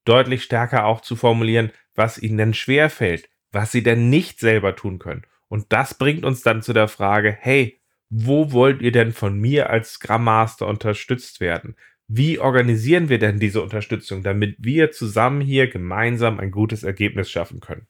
deutlich 0.05 0.43
stärker 0.43 0.87
auch 0.87 1.01
zu 1.01 1.17
formulieren, 1.17 1.71
was 1.95 2.19
ihnen 2.19 2.39
denn 2.39 2.55
schwer 2.55 2.91
fällt, 2.91 3.29
was 3.53 3.73
sie 3.73 3.83
denn 3.83 4.11
nicht 4.11 4.41
selber 4.41 4.77
tun 4.77 4.99
können. 4.99 5.27
Und 5.49 5.67
das 5.73 5.95
bringt 5.95 6.25
uns 6.25 6.43
dann 6.43 6.63
zu 6.63 6.73
der 6.73 6.89
Frage, 6.89 7.37
hey, 7.39 7.81
wo 8.11 8.53
wollt 8.53 8.81
ihr 8.81 8.93
denn 8.93 9.13
von 9.13 9.39
mir 9.39 9.71
als 9.71 9.95
Scrum 9.95 10.25
Master 10.25 10.67
unterstützt 10.67 11.41
werden? 11.41 11.77
Wie 12.07 12.39
organisieren 12.39 13.11
wir 13.11 13.19
denn 13.19 13.39
diese 13.39 13.63
Unterstützung, 13.63 14.23
damit 14.23 14.57
wir 14.59 14.93
zusammen 14.93 15.43
hier 15.43 15.69
gemeinsam 15.69 16.41
ein 16.41 16.51
gutes 16.51 16.83
Ergebnis 16.83 17.31
schaffen 17.31 17.61
können? 17.61 17.87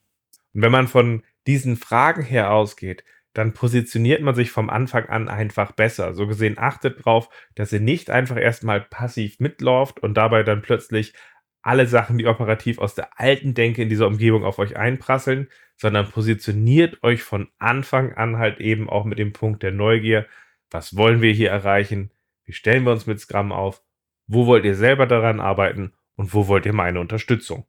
Und 0.54 0.62
wenn 0.62 0.72
man 0.72 0.88
von 0.88 1.22
diesen 1.46 1.76
Fragen 1.76 2.22
her 2.22 2.50
ausgeht, 2.50 3.04
dann 3.34 3.52
positioniert 3.52 4.22
man 4.22 4.34
sich 4.34 4.50
vom 4.50 4.70
Anfang 4.70 5.06
an 5.06 5.28
einfach 5.28 5.72
besser. 5.72 6.14
So 6.14 6.26
gesehen 6.26 6.58
achtet 6.58 7.00
darauf, 7.00 7.28
dass 7.54 7.72
ihr 7.72 7.80
nicht 7.80 8.10
einfach 8.10 8.36
erstmal 8.36 8.80
passiv 8.80 9.38
mitlauft 9.38 10.00
und 10.00 10.14
dabei 10.14 10.42
dann 10.42 10.62
plötzlich 10.62 11.14
alle 11.62 11.86
Sachen, 11.86 12.18
die 12.18 12.26
operativ 12.26 12.78
aus 12.78 12.94
der 12.94 13.20
alten 13.20 13.54
Denke 13.54 13.82
in 13.82 13.88
dieser 13.88 14.06
Umgebung 14.06 14.44
auf 14.44 14.58
euch 14.58 14.76
einprasseln, 14.76 15.48
sondern 15.76 16.08
positioniert 16.10 17.02
euch 17.02 17.22
von 17.22 17.48
Anfang 17.58 18.14
an 18.14 18.38
halt 18.38 18.60
eben 18.60 18.88
auch 18.88 19.04
mit 19.04 19.18
dem 19.18 19.32
Punkt 19.32 19.62
der 19.62 19.72
Neugier. 19.72 20.26
Was 20.70 20.96
wollen 20.96 21.20
wir 21.22 21.32
hier 21.32 21.50
erreichen? 21.50 22.10
Wie 22.44 22.52
stellen 22.52 22.84
wir 22.84 22.92
uns 22.92 23.06
mit 23.06 23.20
Scrum 23.20 23.52
auf? 23.52 23.82
Wo 24.26 24.46
wollt 24.46 24.64
ihr 24.64 24.74
selber 24.74 25.06
daran 25.06 25.40
arbeiten? 25.40 25.92
Und 26.16 26.34
wo 26.34 26.48
wollt 26.48 26.66
ihr 26.66 26.72
meine 26.72 27.00
Unterstützung? 27.00 27.66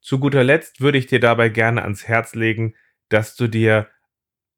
Zu 0.00 0.18
guter 0.18 0.42
Letzt 0.42 0.80
würde 0.80 0.98
ich 0.98 1.06
dir 1.06 1.20
dabei 1.20 1.48
gerne 1.48 1.82
ans 1.82 2.08
Herz 2.08 2.34
legen, 2.34 2.74
dass 3.08 3.36
du 3.36 3.46
dir 3.46 3.88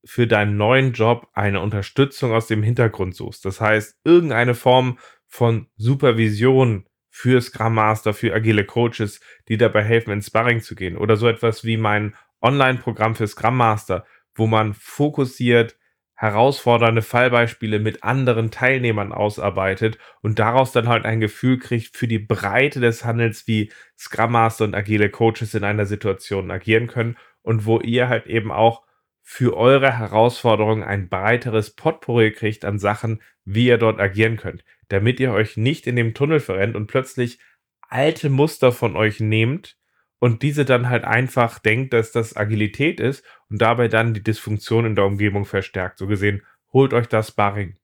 für 0.04 0.26
deinen 0.26 0.56
neuen 0.56 0.92
Job 0.92 1.28
eine 1.32 1.60
Unterstützung 1.60 2.32
aus 2.32 2.46
dem 2.46 2.62
Hintergrund 2.62 3.14
suchst. 3.14 3.44
Das 3.44 3.60
heißt, 3.60 3.98
irgendeine 4.04 4.54
Form 4.54 4.98
von 5.26 5.66
Supervision 5.76 6.86
für 7.10 7.40
Scrum 7.40 7.74
Master, 7.74 8.12
für 8.12 8.34
agile 8.34 8.64
Coaches, 8.64 9.20
die 9.48 9.56
dabei 9.56 9.82
helfen, 9.82 10.12
ins 10.12 10.26
Sparring 10.26 10.60
zu 10.60 10.74
gehen. 10.74 10.96
Oder 10.96 11.16
so 11.16 11.28
etwas 11.28 11.64
wie 11.64 11.76
mein 11.76 12.14
Online-Programm 12.42 13.14
für 13.14 13.26
Scrum 13.26 13.56
Master, 13.56 14.04
wo 14.34 14.46
man 14.46 14.74
fokussiert 14.74 15.76
herausfordernde 16.16 17.02
Fallbeispiele 17.02 17.80
mit 17.80 18.04
anderen 18.04 18.50
Teilnehmern 18.50 19.12
ausarbeitet 19.12 19.98
und 20.22 20.38
daraus 20.38 20.72
dann 20.72 20.88
halt 20.88 21.04
ein 21.04 21.20
Gefühl 21.20 21.58
kriegt 21.58 21.96
für 21.96 22.06
die 22.06 22.20
Breite 22.20 22.80
des 22.80 23.04
Handels, 23.04 23.46
wie 23.46 23.72
Scrum 23.98 24.32
Master 24.32 24.64
und 24.64 24.74
agile 24.74 25.10
Coaches 25.10 25.54
in 25.54 25.64
einer 25.64 25.86
Situation 25.86 26.50
agieren 26.50 26.86
können 26.86 27.16
und 27.42 27.66
wo 27.66 27.80
ihr 27.80 28.08
halt 28.08 28.26
eben 28.26 28.52
auch 28.52 28.82
für 29.26 29.56
eure 29.56 29.98
Herausforderungen 29.98 30.84
ein 30.84 31.08
breiteres 31.08 31.70
Potpourri 31.70 32.30
kriegt 32.30 32.66
an 32.66 32.78
Sachen, 32.78 33.22
wie 33.46 33.66
ihr 33.66 33.78
dort 33.78 33.98
agieren 33.98 34.37
könnt, 34.37 34.64
damit 34.88 35.18
ihr 35.18 35.32
euch 35.32 35.56
nicht 35.56 35.87
in 35.87 35.96
dem 35.96 36.12
Tunnel 36.12 36.40
verrennt 36.40 36.76
und 36.76 36.87
plötzlich 36.87 37.40
alte 37.88 38.28
Muster 38.28 38.70
von 38.70 38.96
euch 38.96 39.20
nehmt 39.20 39.78
und 40.18 40.42
diese 40.42 40.66
dann 40.66 40.90
halt 40.90 41.04
einfach 41.04 41.58
denkt, 41.58 41.94
dass 41.94 42.12
das 42.12 42.37
Agilität 42.37 43.00
ist 43.00 43.24
und 43.48 43.62
dabei 43.62 43.88
dann 43.88 44.12
die 44.12 44.22
Dysfunktion 44.22 44.84
in 44.84 44.94
der 44.94 45.06
Umgebung 45.06 45.46
verstärkt. 45.46 45.98
So 45.98 46.06
gesehen, 46.06 46.42
holt 46.72 46.92
euch 46.92 47.08
das 47.08 47.28
Sparring. 47.28 47.78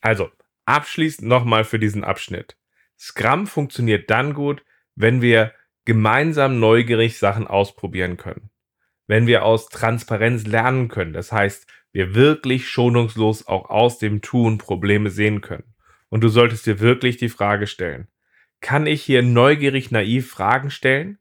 Also, 0.00 0.28
abschließend 0.66 1.28
nochmal 1.28 1.62
für 1.64 1.78
diesen 1.78 2.02
Abschnitt. 2.02 2.56
Scrum 2.98 3.46
funktioniert 3.46 4.10
dann 4.10 4.34
gut, 4.34 4.64
wenn 4.96 5.22
wir 5.22 5.52
gemeinsam 5.84 6.58
neugierig 6.58 7.18
Sachen 7.18 7.46
ausprobieren 7.46 8.16
können 8.16 8.50
wenn 9.06 9.26
wir 9.26 9.44
aus 9.44 9.68
Transparenz 9.68 10.46
lernen 10.46 10.88
können. 10.88 11.12
Das 11.12 11.32
heißt, 11.32 11.66
wir 11.92 12.14
wirklich 12.14 12.68
schonungslos 12.68 13.46
auch 13.46 13.70
aus 13.70 13.98
dem 13.98 14.20
Tun 14.20 14.58
Probleme 14.58 15.10
sehen 15.10 15.40
können. 15.40 15.74
Und 16.08 16.22
du 16.22 16.28
solltest 16.28 16.66
dir 16.66 16.80
wirklich 16.80 17.16
die 17.16 17.28
Frage 17.28 17.66
stellen, 17.66 18.08
kann 18.60 18.86
ich 18.86 19.02
hier 19.02 19.22
neugierig 19.22 19.90
naiv 19.90 20.30
Fragen 20.30 20.70
stellen? 20.70 21.18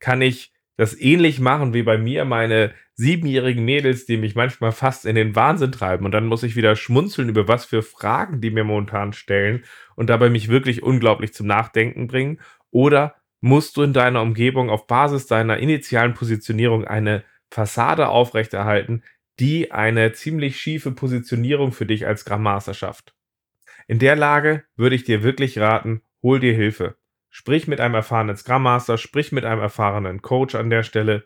Kann 0.00 0.20
ich 0.22 0.52
das 0.76 0.98
ähnlich 0.98 1.40
machen 1.40 1.74
wie 1.74 1.82
bei 1.82 1.98
mir 1.98 2.24
meine 2.24 2.72
siebenjährigen 2.94 3.64
Mädels, 3.64 4.06
die 4.06 4.16
mich 4.16 4.34
manchmal 4.34 4.72
fast 4.72 5.04
in 5.04 5.14
den 5.14 5.36
Wahnsinn 5.36 5.72
treiben 5.72 6.06
und 6.06 6.12
dann 6.12 6.26
muss 6.26 6.42
ich 6.42 6.56
wieder 6.56 6.74
schmunzeln 6.74 7.28
über 7.28 7.48
was 7.48 7.66
für 7.66 7.82
Fragen 7.82 8.40
die 8.40 8.50
mir 8.50 8.64
momentan 8.64 9.12
stellen 9.12 9.64
und 9.94 10.08
dabei 10.08 10.30
mich 10.30 10.48
wirklich 10.48 10.82
unglaublich 10.82 11.34
zum 11.34 11.46
Nachdenken 11.46 12.06
bringen? 12.06 12.40
Oder 12.70 13.14
musst 13.40 13.76
du 13.76 13.82
in 13.82 13.92
deiner 13.92 14.22
Umgebung 14.22 14.70
auf 14.70 14.86
Basis 14.86 15.26
deiner 15.26 15.58
initialen 15.58 16.14
Positionierung 16.14 16.84
eine 16.84 17.24
Fassade 17.50 18.08
aufrechterhalten, 18.08 19.02
die 19.38 19.72
eine 19.72 20.12
ziemlich 20.12 20.60
schiefe 20.60 20.92
Positionierung 20.92 21.72
für 21.72 21.86
dich 21.86 22.06
als 22.06 22.20
Scrum 22.20 22.42
Master 22.42 22.74
schafft. 22.74 23.14
In 23.88 23.98
der 23.98 24.14
Lage 24.14 24.64
würde 24.76 24.94
ich 24.94 25.04
dir 25.04 25.22
wirklich 25.22 25.58
raten, 25.58 26.02
hol 26.22 26.38
dir 26.38 26.54
Hilfe. 26.54 26.96
Sprich 27.30 27.66
mit 27.66 27.80
einem 27.80 27.94
erfahrenen 27.94 28.36
Scrum 28.36 28.62
Master, 28.62 28.98
sprich 28.98 29.32
mit 29.32 29.44
einem 29.44 29.60
erfahrenen 29.60 30.20
Coach 30.20 30.54
an 30.54 30.68
der 30.68 30.82
Stelle. 30.82 31.24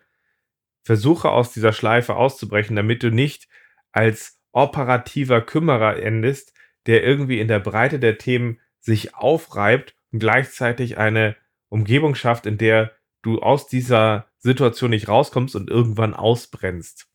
Versuche 0.83 1.31
aus 1.31 1.53
dieser 1.53 1.72
Schleife 1.72 2.14
auszubrechen, 2.14 2.77
damit 2.77 3.03
du 3.03 3.11
nicht 3.11 3.48
als 3.90 4.38
operativer 4.53 5.40
Kümmerer 5.40 5.96
endest, 6.00 6.55
der 6.87 7.03
irgendwie 7.03 7.40
in 7.40 7.48
der 7.48 7.61
Breite 7.61 7.98
der 7.98 8.18
Themen 8.18 8.61
sich 8.81 9.14
aufreibt 9.14 9.96
und 10.12 10.20
gleichzeitig 10.20 10.98
eine 10.98 11.37
Umgebung 11.75 12.15
schafft, 12.15 12.47
in 12.47 12.57
der 12.57 12.93
du 13.23 13.41
aus 13.41 13.67
dieser 13.67 14.31
Situation 14.39 14.91
nicht 14.91 15.09
rauskommst 15.09 15.57
und 15.57 15.69
irgendwann 15.69 16.15
ausbrennst. 16.15 17.09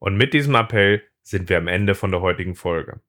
Und 0.00 0.16
mit 0.16 0.34
diesem 0.34 0.56
Appell 0.56 1.04
sind 1.22 1.48
wir 1.48 1.56
am 1.56 1.68
Ende 1.68 1.94
von 1.94 2.10
der 2.10 2.20
heutigen 2.20 2.56
Folge. 2.56 3.00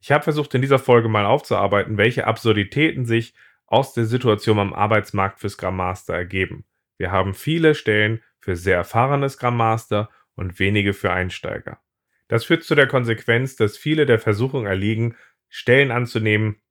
Ich 0.00 0.12
habe 0.12 0.22
versucht, 0.22 0.54
in 0.54 0.62
dieser 0.62 0.78
Folge 0.78 1.08
mal 1.08 1.26
aufzuarbeiten, 1.26 1.96
welche 1.96 2.28
Absurditäten 2.28 3.04
sich 3.04 3.34
aus 3.66 3.94
der 3.94 4.04
Situation 4.04 4.60
am 4.60 4.74
Arbeitsmarkt 4.74 5.40
für 5.40 5.48
Scrum 5.48 5.74
Master 5.74 6.14
ergeben. 6.14 6.64
Wir 6.98 7.10
haben 7.10 7.34
viele 7.34 7.74
Stellen 7.74 8.22
für 8.38 8.54
sehr 8.54 8.76
erfahrene 8.76 9.28
Scrum 9.28 9.56
Master 9.56 10.08
und 10.36 10.60
wenige 10.60 10.94
für 10.94 11.10
Einsteiger. 11.10 11.80
Das 12.28 12.44
führt 12.44 12.62
zu 12.62 12.76
der 12.76 12.86
Konsequenz, 12.86 13.56
dass 13.56 13.76
viele 13.76 14.06
der 14.06 14.20
Versuchung 14.20 14.66
erliegen, 14.66 15.16
Stellen 15.48 15.90
anzunehmen, 15.90 16.62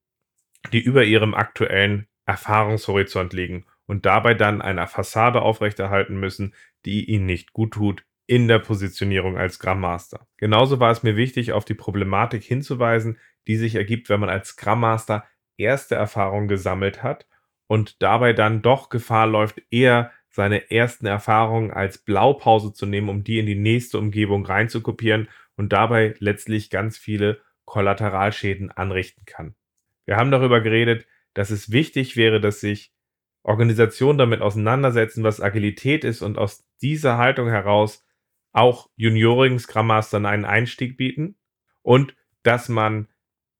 die 0.71 0.79
über 0.79 1.03
ihrem 1.03 1.33
aktuellen 1.33 2.07
Erfahrungshorizont 2.27 3.33
liegen 3.33 3.65
und 3.87 4.05
dabei 4.05 4.35
dann 4.35 4.61
eine 4.61 4.85
Fassade 4.85 5.41
aufrechterhalten 5.41 6.19
müssen, 6.19 6.53
die 6.85 7.09
ihnen 7.09 7.25
nicht 7.25 7.53
gut 7.53 7.73
tut 7.73 8.03
in 8.27 8.47
der 8.47 8.59
Positionierung 8.59 9.37
als 9.37 9.55
Scrum 9.55 9.79
Master. 9.79 10.27
Genauso 10.37 10.79
war 10.79 10.91
es 10.91 11.01
mir 11.01 11.15
wichtig, 11.15 11.53
auf 11.53 11.65
die 11.65 11.73
Problematik 11.73 12.43
hinzuweisen, 12.43 13.17
die 13.47 13.55
sich 13.55 13.75
ergibt, 13.75 14.09
wenn 14.09 14.19
man 14.19 14.29
als 14.29 14.49
Scrum 14.49 14.81
Master 14.81 15.25
erste 15.55 15.95
Erfahrungen 15.95 16.49
gesammelt 16.49 17.01
hat 17.01 17.25
und 17.67 18.01
dabei 18.01 18.33
dann 18.33 18.61
doch 18.61 18.89
Gefahr 18.89 19.27
läuft, 19.27 19.61
eher 19.71 20.11
seine 20.29 20.69
ersten 20.69 21.05
Erfahrungen 21.05 21.71
als 21.71 21.97
Blaupause 21.97 22.73
zu 22.73 22.85
nehmen, 22.85 23.09
um 23.09 23.23
die 23.23 23.39
in 23.39 23.45
die 23.45 23.55
nächste 23.55 23.97
Umgebung 23.97 24.45
reinzukopieren 24.45 25.29
und 25.55 25.73
dabei 25.73 26.13
letztlich 26.19 26.69
ganz 26.69 26.97
viele 26.97 27.41
Kollateralschäden 27.65 28.69
anrichten 28.71 29.25
kann. 29.25 29.55
Wir 30.05 30.17
haben 30.17 30.31
darüber 30.31 30.61
geredet, 30.61 31.07
dass 31.37 31.51
es 31.51 31.71
wichtig 31.71 32.17
wäre, 32.17 32.41
dass 32.41 32.61
sich 32.61 32.91
Organisationen 33.43 34.17
damit 34.17 34.41
auseinandersetzen, 34.41 35.23
was 35.23 35.39
Agilität 35.39 36.03
ist 36.03 36.23
und 36.23 36.39
aus 36.39 36.67
dieser 36.81 37.19
Haltung 37.19 37.47
heraus 37.47 38.03
auch 38.53 38.89
juniorigen 38.95 39.59
Scrum 39.59 39.85
Mastern 39.85 40.25
einen 40.25 40.45
Einstieg 40.45 40.97
bieten 40.97 41.37
und 41.83 42.15
dass 42.41 42.69
man 42.69 43.07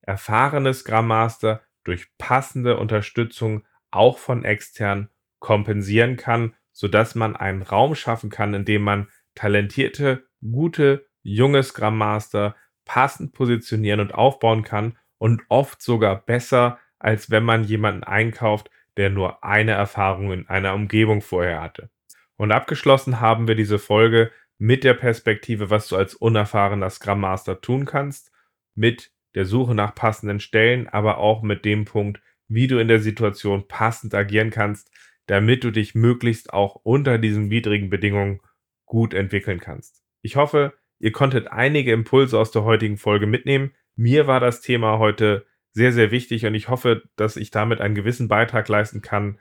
erfahrene 0.02 0.74
Scrum 0.74 1.06
Master 1.06 1.62
durch 1.84 2.08
passende 2.18 2.78
Unterstützung 2.78 3.64
auch 3.92 4.18
von 4.18 4.44
extern 4.44 5.10
kompensieren 5.38 6.18
kann, 6.18 6.56
sodass 6.72 7.14
man 7.14 7.36
einen 7.36 7.62
Raum 7.62 7.94
schaffen 7.94 8.32
kann, 8.32 8.56
in 8.56 8.66
dem 8.66 8.82
man 8.82 9.08
talentierte, 9.36 10.28
gute, 10.42 11.06
junge 11.22 11.62
Scrum 11.62 11.96
Master 11.96 12.56
passend 12.86 13.34
positionieren 13.34 14.00
und 14.00 14.16
aufbauen 14.16 14.64
kann 14.64 14.98
und 15.20 15.44
oft 15.50 15.80
sogar 15.80 16.26
besser 16.26 16.80
als 17.00 17.30
wenn 17.30 17.44
man 17.44 17.64
jemanden 17.64 18.04
einkauft, 18.04 18.70
der 18.98 19.10
nur 19.10 19.44
eine 19.44 19.72
Erfahrung 19.72 20.32
in 20.32 20.48
einer 20.48 20.74
Umgebung 20.74 21.22
vorher 21.22 21.62
hatte. 21.62 21.90
Und 22.36 22.52
abgeschlossen 22.52 23.20
haben 23.20 23.48
wir 23.48 23.56
diese 23.56 23.80
Folge 23.80 24.32
mit 24.58 24.84
der 24.84 24.94
Perspektive, 24.94 25.70
was 25.70 25.88
du 25.88 25.96
als 25.96 26.16
unerfahrener 26.16 26.90
Scrum 26.90 27.22
Master 27.22 27.62
tun 27.62 27.86
kannst, 27.86 28.32
mit 28.76 29.12
der 29.36 29.46
Suche 29.46 29.76
nach 29.76 29.94
passenden 29.94 30.40
Stellen, 30.40 30.88
aber 30.88 31.18
auch 31.18 31.44
mit 31.44 31.66
dem 31.66 31.86
Punkt, 31.86 32.22
wie 32.48 32.68
du 32.68 32.80
in 32.80 32.88
der 32.88 33.00
Situation 33.00 33.68
passend 33.68 34.14
agieren 34.16 34.50
kannst, 34.50 34.92
damit 35.28 35.64
du 35.64 35.72
dich 35.72 35.96
möglichst 35.96 36.54
auch 36.54 36.76
unter 36.84 37.18
diesen 37.18 37.50
widrigen 37.50 37.90
Bedingungen 37.90 38.40
gut 38.86 39.14
entwickeln 39.14 39.60
kannst. 39.60 40.04
Ich 40.22 40.36
hoffe, 40.36 40.74
ihr 41.00 41.12
konntet 41.12 41.52
einige 41.52 41.92
Impulse 41.92 42.40
aus 42.40 42.52
der 42.52 42.64
heutigen 42.64 42.98
Folge 42.98 43.28
mitnehmen. 43.28 43.74
Mir 43.96 44.28
war 44.28 44.40
das 44.40 44.62
Thema 44.62 45.00
heute 45.00 45.46
sehr, 45.78 45.94
sehr 45.94 46.10
wichtig 46.10 46.44
und 46.48 46.56
ich 46.56 46.70
hoffe, 46.70 47.04
dass 47.18 47.38
ich 47.38 47.52
damit 47.52 47.82
einen 47.82 47.94
gewissen 47.94 48.28
Beitrag 48.28 48.68
leisten 48.68 49.04
kann, 49.04 49.38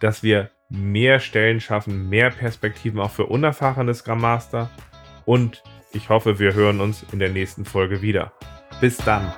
dass 0.00 0.22
wir 0.22 0.50
mehr 0.70 1.20
Stellen 1.20 1.60
schaffen, 1.60 2.08
mehr 2.08 2.30
Perspektiven 2.30 3.00
auch 3.00 3.10
für 3.10 3.26
unerfahrene 3.26 3.92
Scrum 3.92 4.22
Master 4.22 4.70
und 5.26 5.62
ich 5.92 6.08
hoffe, 6.08 6.38
wir 6.38 6.54
hören 6.54 6.80
uns 6.80 7.04
in 7.12 7.18
der 7.18 7.28
nächsten 7.28 7.66
Folge 7.66 8.00
wieder. 8.00 8.32
Bis 8.80 8.96
dann. 8.96 9.34